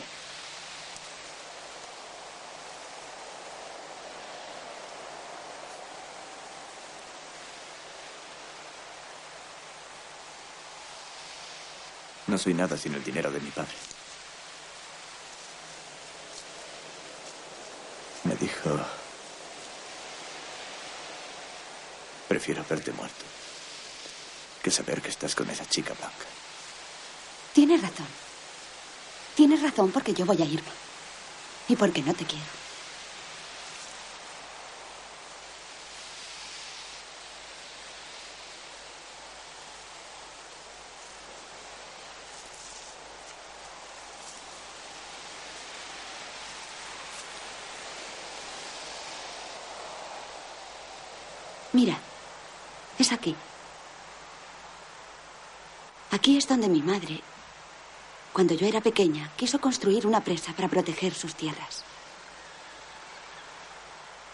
[12.40, 13.76] Soy nada sin el dinero de mi padre.
[18.24, 18.80] Me dijo,
[22.28, 23.26] prefiero verte muerto
[24.64, 26.26] que saber que estás con esa chica blanca.
[27.53, 28.07] Tienes razón.
[29.36, 30.72] Tienes razón porque yo voy a irme.
[31.68, 32.60] Y porque no te quiero.
[51.72, 51.98] Mira,
[52.98, 53.36] es aquí.
[56.20, 57.22] Aquí es donde mi madre,
[58.34, 61.86] cuando yo era pequeña, quiso construir una presa para proteger sus tierras.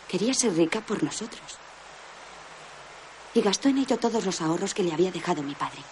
[0.08, 1.60] Quería ser rica por nosotros.
[3.36, 5.84] Y gastó en ello todos los ahorros que le había dejado mi padre.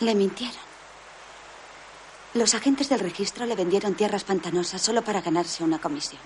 [0.00, 0.66] Le mintieron.
[2.34, 6.20] Los agentes del registro le vendieron tierras pantanosas solo para ganarse una comisión.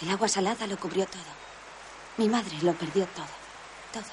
[0.00, 1.49] El agua salada lo cubrió todo.
[2.20, 3.24] Mi madre lo perdió todo.
[3.94, 4.12] Todo.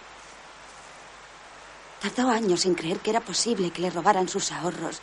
[1.99, 5.01] Tardó años en creer que era posible que le robaran sus ahorros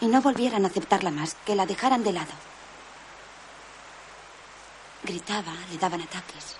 [0.00, 2.32] y no volvieran a aceptarla más, que la dejaran de lado.
[5.02, 6.56] Gritaba, le daban ataques.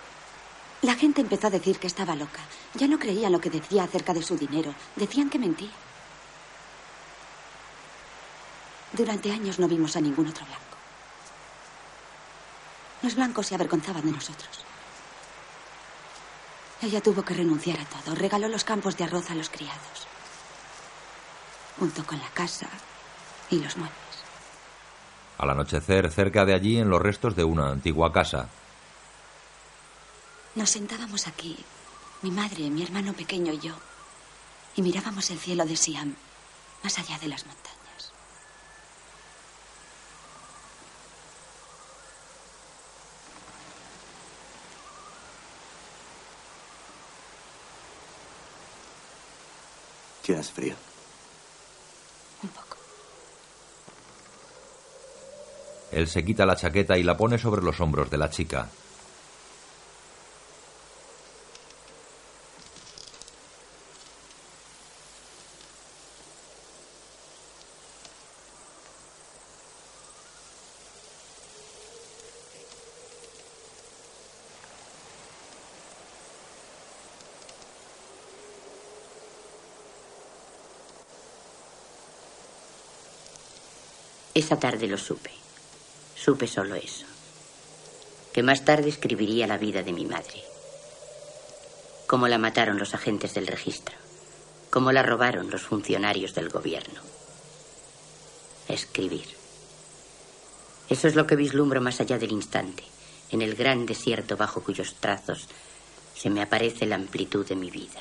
[0.83, 2.43] La gente empezó a decir que estaba loca.
[2.75, 4.75] Ya no creían lo que decía acerca de su dinero.
[4.97, 5.73] Decían que mentía.
[8.93, 10.77] Durante años no vimos a ningún otro blanco.
[13.01, 14.70] Los blancos se avergonzaban de nosotros.
[16.83, 18.15] Ella tuvo que renunciar a todo.
[18.15, 20.07] Regaló los campos de arroz a los criados.
[21.79, 22.69] Junto con la casa
[23.51, 23.97] y los muebles.
[25.39, 28.49] Al anochecer, cerca de allí, en los restos de una antigua casa.
[30.55, 31.57] Nos sentábamos aquí,
[32.23, 33.75] mi madre, mi hermano pequeño y yo,
[34.77, 36.15] y mirábamos el cielo de Siam,
[36.83, 37.80] más allá de las montañas.
[50.23, 50.75] ¿Tienes frío?
[52.43, 52.77] Un poco.
[55.93, 58.69] Él se quita la chaqueta y la pone sobre los hombros de la chica.
[84.41, 85.33] Esa tarde lo supe.
[86.17, 87.05] Supe solo eso.
[88.33, 90.43] Que más tarde escribiría la vida de mi madre.
[92.07, 93.95] Cómo la mataron los agentes del registro.
[94.71, 97.03] Cómo la robaron los funcionarios del gobierno.
[98.67, 99.27] Escribir.
[100.89, 102.85] Eso es lo que vislumbro más allá del instante,
[103.31, 105.49] en el gran desierto bajo cuyos trazos
[106.17, 108.01] se me aparece la amplitud de mi vida.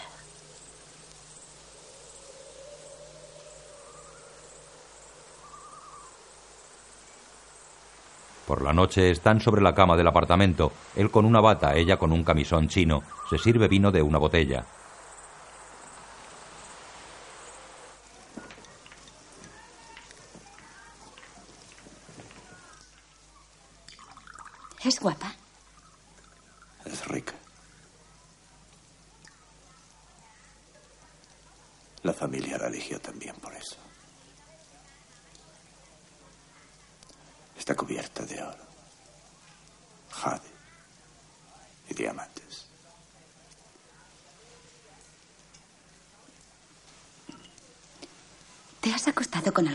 [8.50, 12.12] Por la noche están sobre la cama del apartamento, él con una bata, ella con
[12.12, 13.04] un camisón chino.
[13.30, 14.66] Se sirve vino de una botella.
[24.84, 25.32] ¿Es guapa?
[26.86, 27.36] Es rica.
[32.02, 33.78] La familia la eligió también por eso.
[37.70, 38.66] Está cubierta de oro,
[40.10, 40.50] jade
[41.88, 42.68] y diamantes.
[48.82, 49.68] ¿Te has acostado con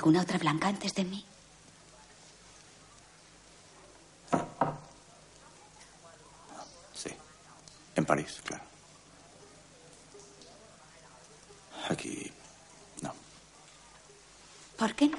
[0.64, 1.24] antes de mí?
[6.94, 7.10] Sí,
[7.94, 8.64] en París, claro.
[11.90, 12.32] Aquí,
[13.02, 13.14] no.
[14.78, 15.18] ¿Por qué no?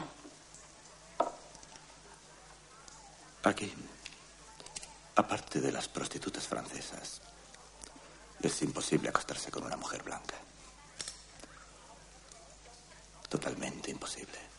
[3.43, 3.71] Aquí,
[5.15, 7.21] aparte de las prostitutas francesas,
[8.41, 10.35] es imposible acostarse con una mujer blanca.
[13.29, 14.55] Totalmente imposible.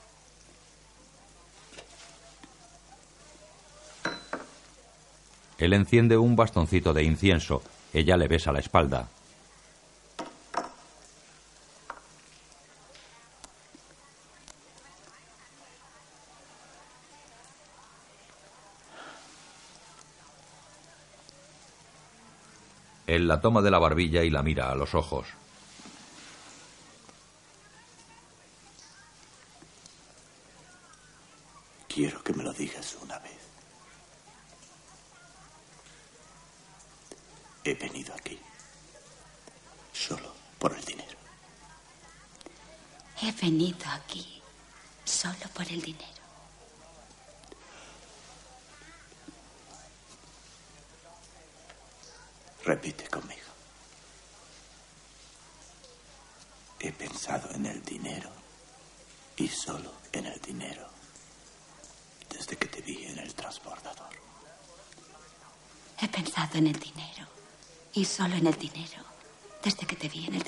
[5.59, 7.63] Él enciende un bastoncito de incienso.
[7.93, 9.09] Ella le besa la espalda.
[23.07, 25.27] Él la toma de la barbilla y la mira a los ojos.
[31.97, 33.39] Quiero que me lo digas una vez.
[37.65, 38.39] He venido aquí
[39.95, 41.19] solo por el dinero.
[43.23, 44.43] He venido aquí
[45.07, 46.23] solo por el dinero.
[52.63, 53.51] Repite conmigo.
[56.79, 58.29] He pensado en el dinero
[59.37, 60.87] y solo en el dinero
[62.31, 64.15] desde que te vi en el transbordador.
[66.01, 67.27] He pensado en el dinero
[67.95, 69.05] y solo en el dinero
[69.63, 70.47] desde que te vi en el.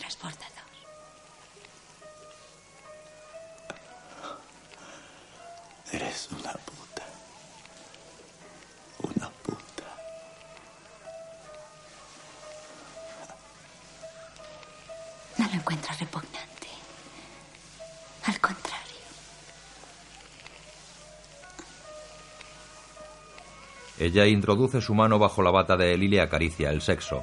[24.09, 27.23] Ella introduce su mano bajo la bata de él y le acaricia el sexo.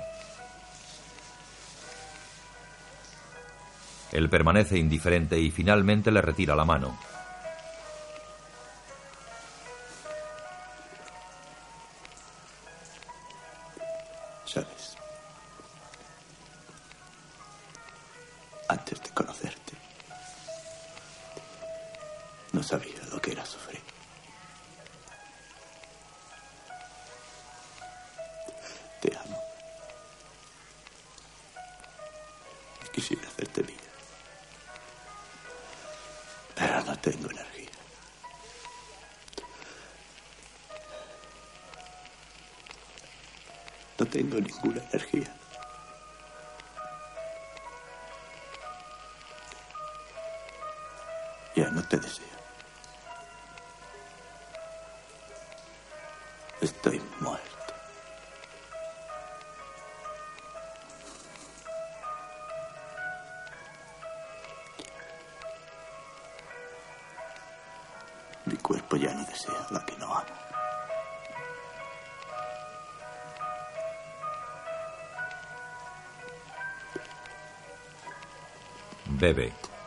[4.11, 6.95] Él permanece indiferente y finalmente le retira la mano.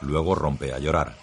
[0.01, 1.15] Luego rompe a llorar.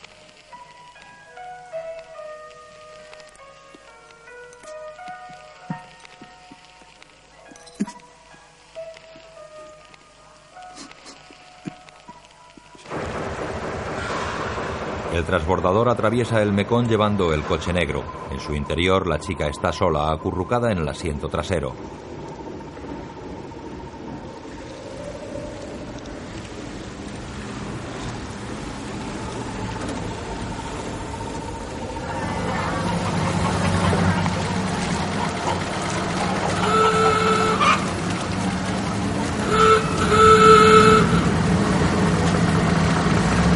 [15.14, 18.04] El transbordador atraviesa el Mekong llevando el coche negro.
[18.32, 21.74] En su interior, la chica está sola, acurrucada en el asiento trasero.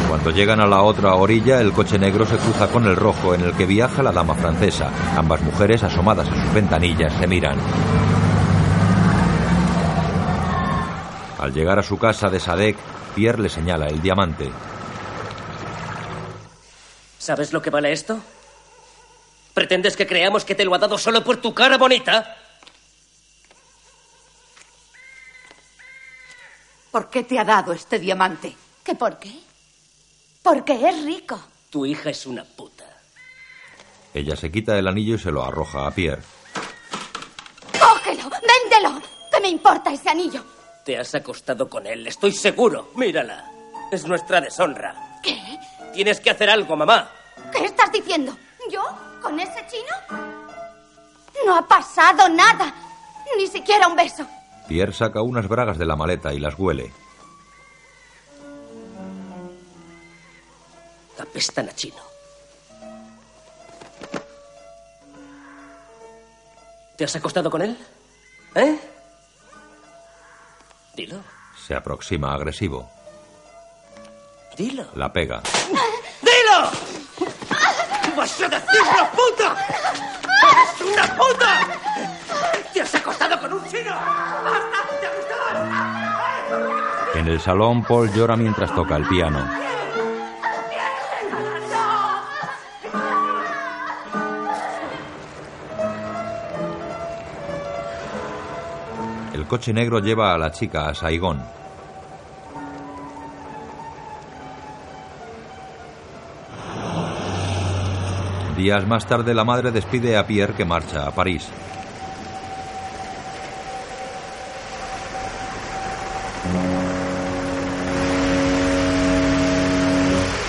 [0.08, 3.42] Cuando llegan a la otra orilla, el coche negro se cruza con el rojo en
[3.42, 4.90] el que viaja la dama francesa.
[5.14, 7.58] Ambas mujeres, asomadas a sus ventanillas, se miran.
[11.38, 12.78] Al llegar a su casa de Sadek,
[13.14, 14.50] Pierre le señala el diamante.
[17.18, 18.18] ¿Sabes lo que vale esto?
[19.52, 22.34] ¿Pretendes que creamos que te lo ha dado solo por tu cara bonita?
[26.90, 28.56] ¿Por qué te ha dado este diamante?
[28.82, 29.49] ¿Qué por qué?
[30.50, 31.38] Porque es rico.
[31.70, 32.82] Tu hija es una puta.
[34.12, 36.24] Ella se quita el anillo y se lo arroja a Pierre.
[37.78, 38.24] ¡Cógelo!
[38.24, 39.00] ¡Véndelo!
[39.30, 40.44] ¿Qué me importa ese anillo?
[40.84, 42.90] Te has acostado con él, estoy seguro.
[42.96, 43.48] Mírala.
[43.92, 45.20] Es nuestra deshonra.
[45.22, 45.40] ¿Qué?
[45.94, 47.08] Tienes que hacer algo, mamá.
[47.52, 48.36] ¿Qué estás diciendo?
[48.72, 48.82] ¿Yo?
[49.22, 50.18] ¿Con ese chino?
[51.46, 52.74] No ha pasado nada.
[53.36, 54.26] Ni siquiera un beso.
[54.66, 56.90] Pierre saca unas bragas de la maleta y las huele.
[61.40, 62.02] Apestan a chino.
[66.98, 67.78] ¿Te has acostado con él?
[68.54, 68.78] ¿Eh?
[70.94, 71.24] Dilo.
[71.66, 72.90] Se aproxima agresivo.
[74.54, 74.84] Dilo.
[74.96, 75.40] La pega.
[76.20, 76.70] ¡Dilo!
[78.14, 79.56] ¡Vas a decirlo, puta!
[80.52, 81.60] ¡Eres una puta!
[82.70, 83.94] ¡Te has acostado con un chino!
[83.94, 84.76] ¡Basta
[85.08, 85.56] acostar!
[87.14, 89.70] En el salón, Paul llora mientras toca el piano.
[99.50, 101.42] Coche negro lleva a la chica a Saigón.
[108.56, 111.48] Días más tarde la madre despide a Pierre que marcha a París.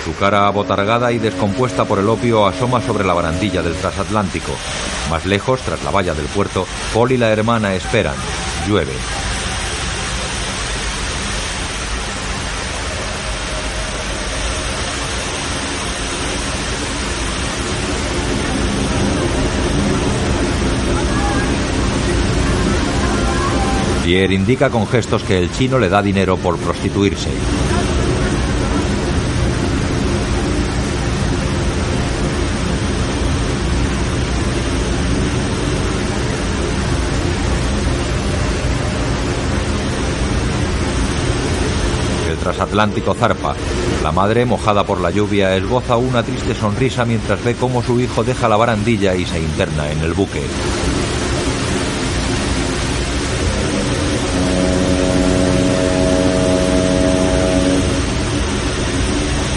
[0.04, 4.52] Su cara abotargada y descompuesta por el opio asoma sobre la barandilla del transatlántico.
[5.10, 8.14] Más lejos, tras la valla del puerto, Paul y la hermana esperan.
[8.66, 8.92] Llueve.
[24.04, 27.30] Pierre indica con gestos que el chino le da dinero por prostituirse.
[42.72, 43.54] El transatlántico zarpa.
[44.02, 48.24] La madre, mojada por la lluvia, esboza una triste sonrisa mientras ve cómo su hijo
[48.24, 50.40] deja la barandilla y se interna en el buque.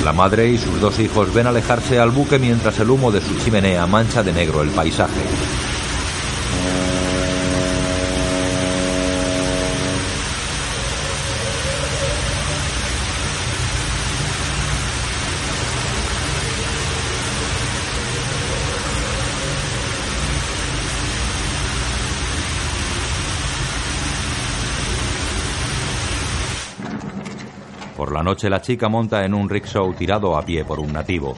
[0.04, 3.34] La madre y sus dos hijos ven alejarse al buque mientras el humo de su
[3.38, 5.22] chimenea mancha de negro el paisaje.
[28.26, 31.38] Noche la chica monta en un rickshaw tirado a pie por un nativo.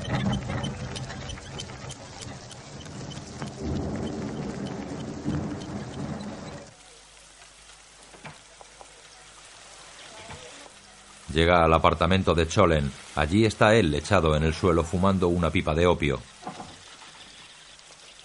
[11.33, 12.89] Llega al apartamento de Cholen.
[13.15, 16.21] Allí está él echado en el suelo fumando una pipa de opio.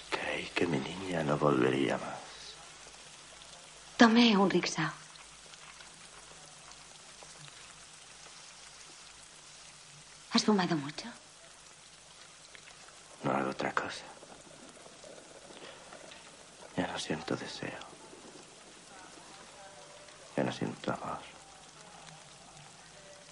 [0.09, 2.14] Creí que mi niña no volvería más.
[3.97, 5.02] Tomé un rickshaw.
[10.32, 11.09] ¿Has fumado mucho?
[13.22, 14.04] No hago otra cosa.
[16.76, 17.78] Ya no siento deseo.
[20.36, 21.18] Ya no siento amor.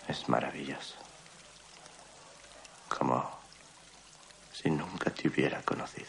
[0.09, 0.97] Es maravilloso.
[2.89, 3.31] Como
[4.52, 6.09] si nunca te hubiera conocido.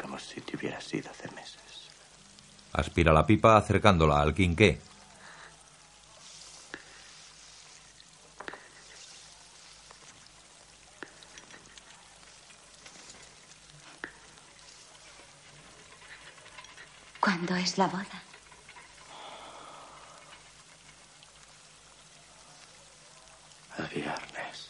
[0.00, 1.88] Como si te hubiera sido hace meses.
[2.72, 4.80] Aspira la pipa acercándola al quinqué.
[17.20, 18.22] ¿Cuándo es la boda?
[23.78, 24.68] El viernes.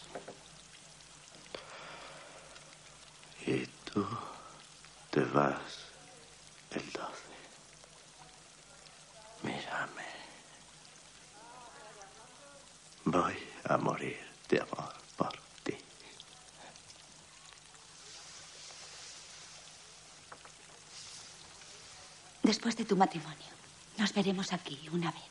[3.45, 4.07] Y tú
[5.11, 5.91] te vas
[6.71, 7.03] el 12.
[9.43, 10.07] Mírame.
[13.05, 15.33] Voy a morir de amor por
[15.65, 15.77] ti.
[22.63, 23.51] Después de tu matrimonio,
[23.99, 25.25] nos veremos aquí una vez.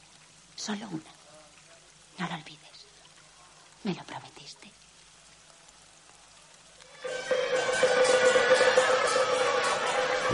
[0.53, 1.09] Solo una.
[2.19, 2.85] No lo olvides.
[3.85, 4.69] Me lo prometiste.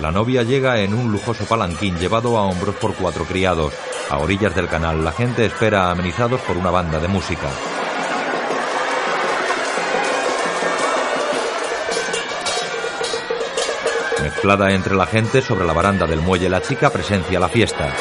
[0.01, 3.75] La novia llega en un lujoso palanquín llevado a hombros por cuatro criados.
[4.09, 7.47] A orillas del canal, la gente espera amenizados por una banda de música.
[14.27, 17.93] Mezclada entre la gente sobre la baranda del muelle, la chica presencia la fiesta.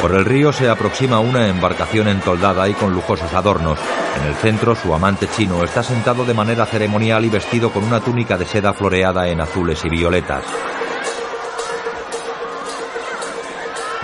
[0.00, 3.78] Por el río se aproxima una embarcación entoldada y con lujosos adornos.
[4.20, 8.00] En el centro, su amante chino está sentado de manera ceremonial y vestido con una
[8.00, 10.42] túnica de seda floreada en azules y violetas.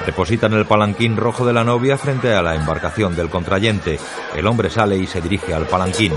[0.07, 3.99] Depositan el palanquín rojo de la novia frente a la embarcación del contrayente.
[4.37, 6.15] El hombre sale y se dirige al palanquín.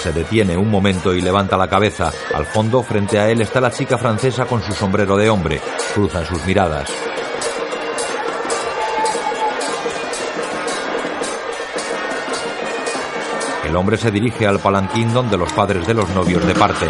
[0.00, 2.10] Se detiene un momento y levanta la cabeza.
[2.34, 5.60] Al fondo, frente a él, está la chica francesa con su sombrero de hombre.
[5.94, 6.90] Cruzan sus miradas.
[13.66, 16.88] El hombre se dirige al palanquín donde los padres de los novios departen.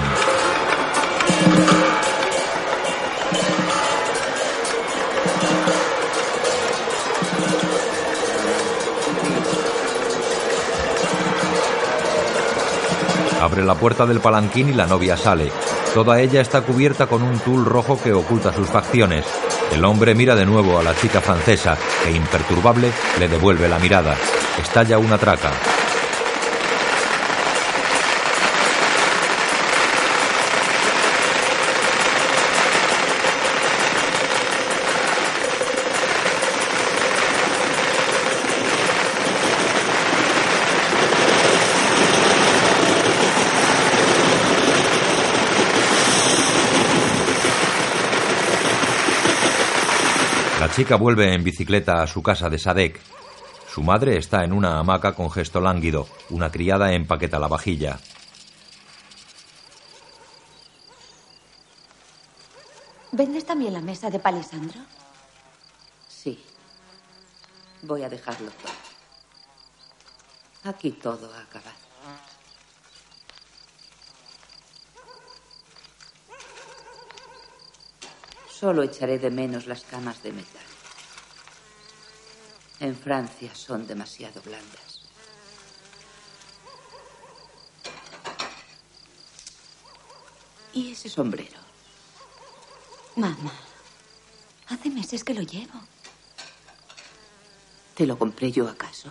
[13.51, 15.51] Abre la puerta del palanquín y la novia sale.
[15.93, 19.27] Toda ella está cubierta con un tul rojo que oculta sus facciones.
[19.73, 24.15] El hombre mira de nuevo a la chica francesa, que imperturbable le devuelve la mirada.
[24.63, 25.51] Estalla una traca.
[50.81, 53.03] Chica vuelve en bicicleta a su casa de Sadek.
[53.69, 56.09] Su madre está en una hamaca con gesto lánguido.
[56.31, 58.01] Una criada empaqueta la vajilla.
[63.13, 64.81] ¿Vendes también la mesa de palisandro?
[66.09, 66.43] Sí.
[67.83, 68.73] Voy a dejarlo todo.
[70.73, 71.77] Aquí todo ha acabado.
[78.49, 80.70] Solo echaré de menos las camas de metal.
[82.81, 85.03] En Francia son demasiado blandas.
[90.73, 91.59] ¿Y ese sombrero?
[93.17, 93.53] Mamá,
[94.69, 95.79] hace meses que lo llevo.
[97.95, 99.11] ¿Te lo compré yo acaso?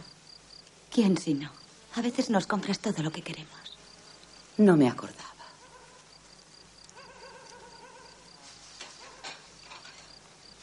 [0.91, 1.51] ¿Quién si no?
[1.95, 3.77] A veces nos compras todo lo que queremos.
[4.57, 5.25] No me acordaba.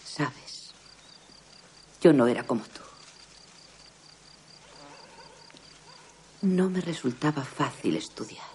[0.05, 0.73] Sabes,
[2.01, 2.85] yo no era como tú.
[6.47, 8.47] No me resultaba fácil estudiar.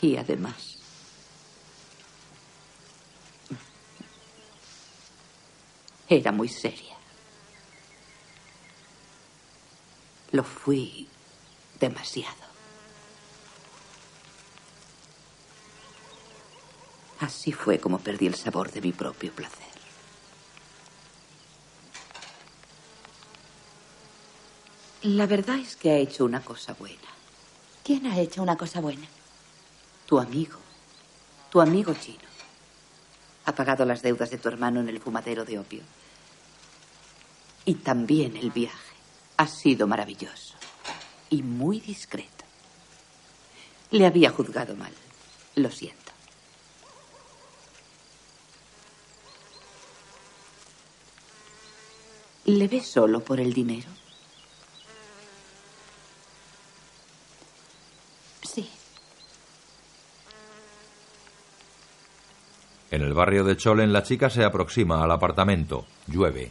[0.00, 0.78] Y además,
[6.08, 6.96] era muy seria.
[10.32, 11.06] Lo fui
[11.78, 12.48] demasiado.
[17.20, 19.77] Así fue como perdí el sabor de mi propio placer.
[25.02, 26.96] La verdad es que ha hecho una cosa buena.
[27.84, 29.06] ¿Quién ha hecho una cosa buena?
[30.06, 30.58] Tu amigo.
[31.50, 32.28] Tu amigo chino.
[33.44, 35.82] Ha pagado las deudas de tu hermano en el fumadero de opio.
[37.64, 38.94] Y también el viaje.
[39.36, 40.54] Ha sido maravilloso.
[41.30, 42.44] Y muy discreto.
[43.90, 44.92] Le había juzgado mal.
[45.54, 46.12] Lo siento.
[52.46, 53.88] ¿Le ves solo por el dinero?
[58.42, 58.70] Sí.
[62.98, 65.86] En el barrio de Cholen, la chica se aproxima al apartamento.
[66.08, 66.50] Llueve.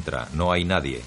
[0.00, 1.02] Entra, no hay nadie.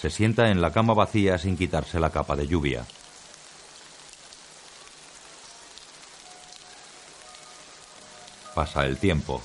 [0.00, 2.86] Se sienta en la cama vacía sin quitarse la capa de lluvia.
[8.54, 9.42] Pasa el tiempo.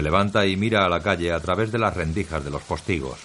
[0.00, 3.18] Se levanta y mira a la calle a través de las rendijas de los postigos.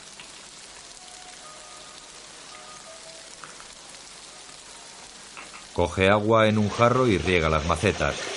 [5.73, 8.34] Coge agua en un jarro y riega las macetas.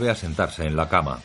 [0.00, 1.20] Vuelve a sentarse en la cama.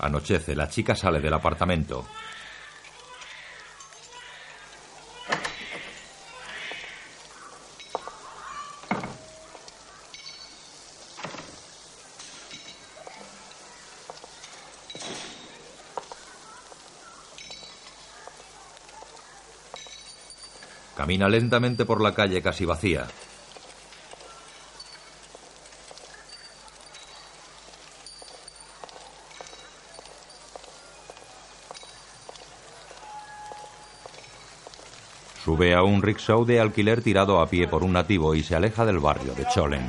[0.00, 2.04] Anochece, la chica sale del apartamento.
[21.28, 23.06] Lentamente por la calle casi vacía.
[35.44, 38.84] Sube a un rickshaw de alquiler tirado a pie por un nativo y se aleja
[38.86, 39.86] del barrio de Cholen.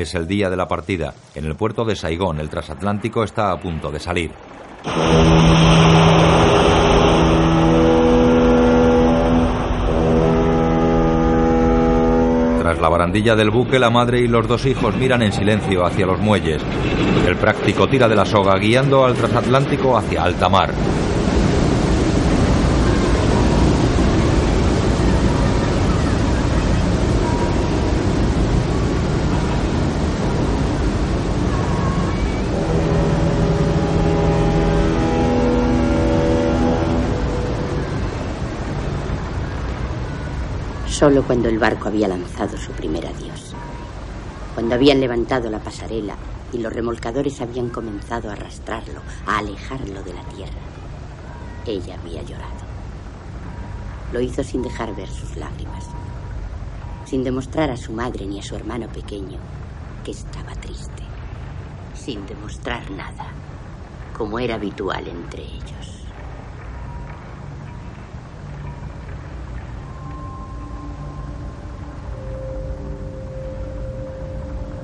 [0.00, 1.12] Es el día de la partida.
[1.34, 4.30] En el puerto de Saigón, el transatlántico está a punto de salir.
[12.60, 16.06] Tras la barandilla del buque, la madre y los dos hijos miran en silencio hacia
[16.06, 16.62] los muelles.
[17.26, 20.72] El práctico tira de la soga guiando al transatlántico hacia alta mar.
[41.00, 43.54] Solo cuando el barco había lanzado su primer adiós.
[44.54, 46.14] Cuando habían levantado la pasarela
[46.52, 50.60] y los remolcadores habían comenzado a arrastrarlo, a alejarlo de la tierra.
[51.66, 52.66] Ella había llorado.
[54.12, 55.86] Lo hizo sin dejar ver sus lágrimas,
[57.06, 59.38] sin demostrar a su madre ni a su hermano pequeño
[60.04, 61.02] que estaba triste,
[61.94, 63.24] sin demostrar nada,
[64.18, 65.89] como era habitual entre ellos.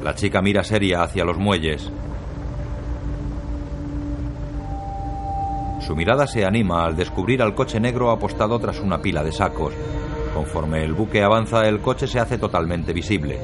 [0.06, 1.90] La chica mira seria hacia los muelles.
[5.80, 9.74] Su mirada se anima al descubrir al coche negro apostado tras una pila de sacos.
[10.32, 13.40] Conforme el buque avanza, el coche se hace totalmente visible.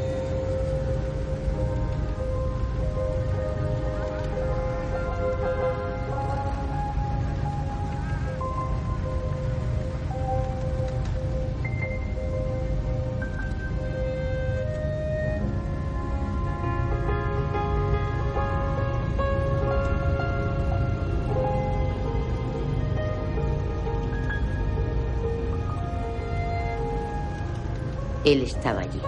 [28.24, 29.00] Él estaba allí.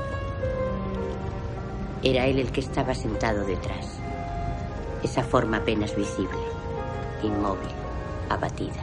[2.02, 4.00] Era él el que estaba sentado detrás.
[5.04, 6.40] Esa forma apenas visible,
[7.22, 7.70] inmóvil,
[8.28, 8.82] abatida.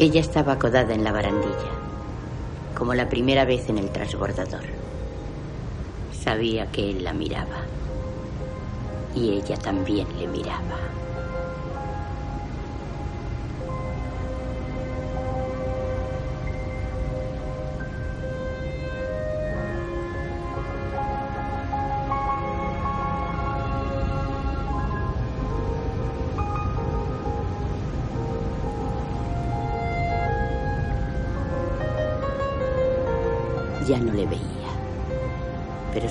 [0.00, 1.70] Ella estaba acodada en la barandilla,
[2.76, 4.64] como la primera vez en el transbordador.
[6.12, 7.62] Sabía que él la miraba.
[9.14, 11.03] Y ella también le miraba.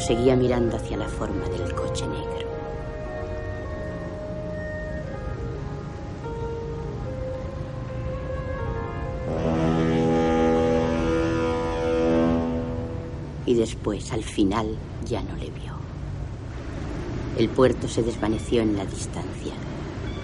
[0.06, 2.48] Seguía mirando hacia la forma del coche negro.
[13.46, 15.74] Y después, al final, ya no le vio.
[17.38, 19.54] El puerto se desvaneció en la distancia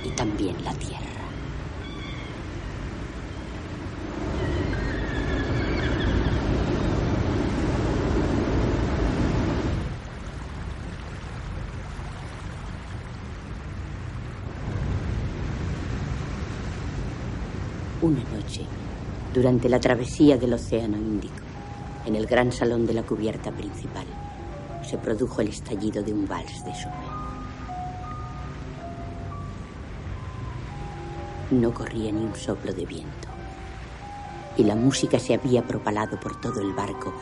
[0.03, 0.99] y también la tierra.
[18.01, 18.23] Una
[19.33, 21.35] durante la travesía del Océano Índico,
[22.05, 24.05] en el gran salón de la cubierta principal,
[24.81, 27.19] se produjo el estallido de un vals de Chopin.
[31.51, 33.27] No corría ni un soplo de viento,
[34.57, 37.13] y la música se había propalado por todo el barco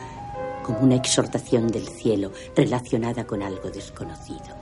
[0.62, 4.56] como una exhortación del cielo relacionada con algo desconocido,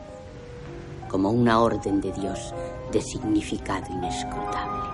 [1.09, 2.55] como una orden de Dios
[2.93, 4.86] de significado inescrutable.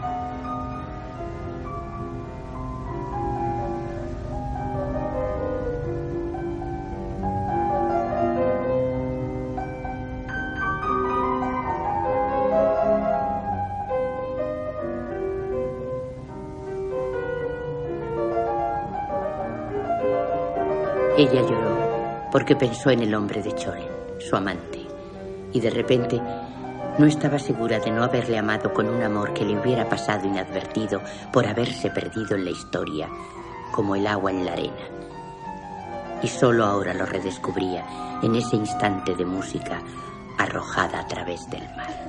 [21.22, 23.86] Ella lloró porque pensó en el hombre de Cholen,
[24.18, 24.80] su amante,
[25.52, 26.20] y de repente
[26.98, 31.00] no estaba segura de no haberle amado con un amor que le hubiera pasado inadvertido
[31.32, 33.08] por haberse perdido en la historia,
[33.70, 34.84] como el agua en la arena.
[36.24, 37.84] Y solo ahora lo redescubría
[38.20, 39.80] en ese instante de música
[40.38, 42.01] arrojada a través del mar.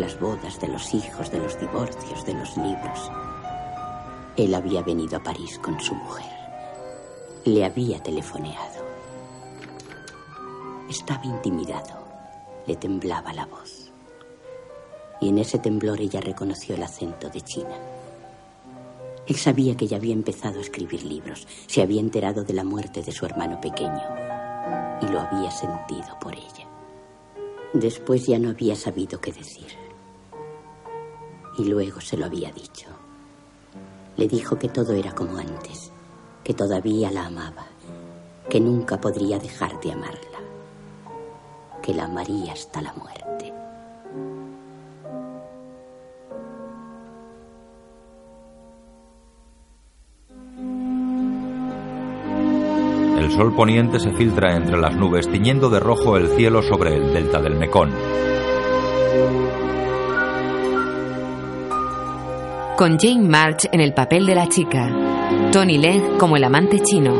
[0.00, 3.10] Las bodas, de los hijos, de los divorcios, de los libros,
[4.36, 6.30] él había venido a París con su mujer.
[7.44, 8.84] Le había telefoneado.
[10.88, 12.00] Estaba intimidado.
[12.66, 13.90] Le temblaba la voz.
[15.20, 17.76] Y en ese temblor ella reconoció el acento de China.
[19.26, 23.02] Él sabía que ya había empezado a escribir libros, se había enterado de la muerte
[23.02, 24.02] de su hermano pequeño
[25.02, 26.66] y lo había sentido por ella.
[27.74, 29.89] Después ya no había sabido qué decir.
[31.60, 32.86] Y luego se lo había dicho.
[34.16, 35.92] Le dijo que todo era como antes,
[36.42, 37.66] que todavía la amaba,
[38.48, 40.38] que nunca podría dejar de amarla,
[41.82, 43.52] que la amaría hasta la muerte.
[53.18, 57.12] El sol poniente se filtra entre las nubes, tiñendo de rojo el cielo sobre el
[57.12, 57.92] delta del Mekong.
[62.80, 64.88] Con Jane March en el papel de la chica,
[65.52, 67.14] Tony Leigh como el amante chino,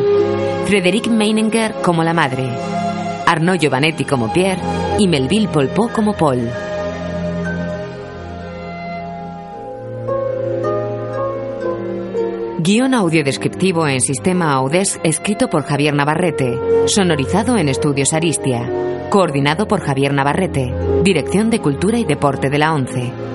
[0.64, 2.48] Frederick Meininger como la madre,
[3.26, 4.62] Arnaud Giovanetti como Pierre
[4.98, 6.48] y Melville Polpot como Paul.
[12.60, 16.58] Guión audiodescriptivo en sistema Audez escrito por Javier Navarrete.
[16.86, 18.66] Sonorizado en Estudios Aristia.
[19.10, 20.72] Coordinado por Javier Navarrete.
[21.04, 23.29] Dirección de Cultura y Deporte de la ONCE.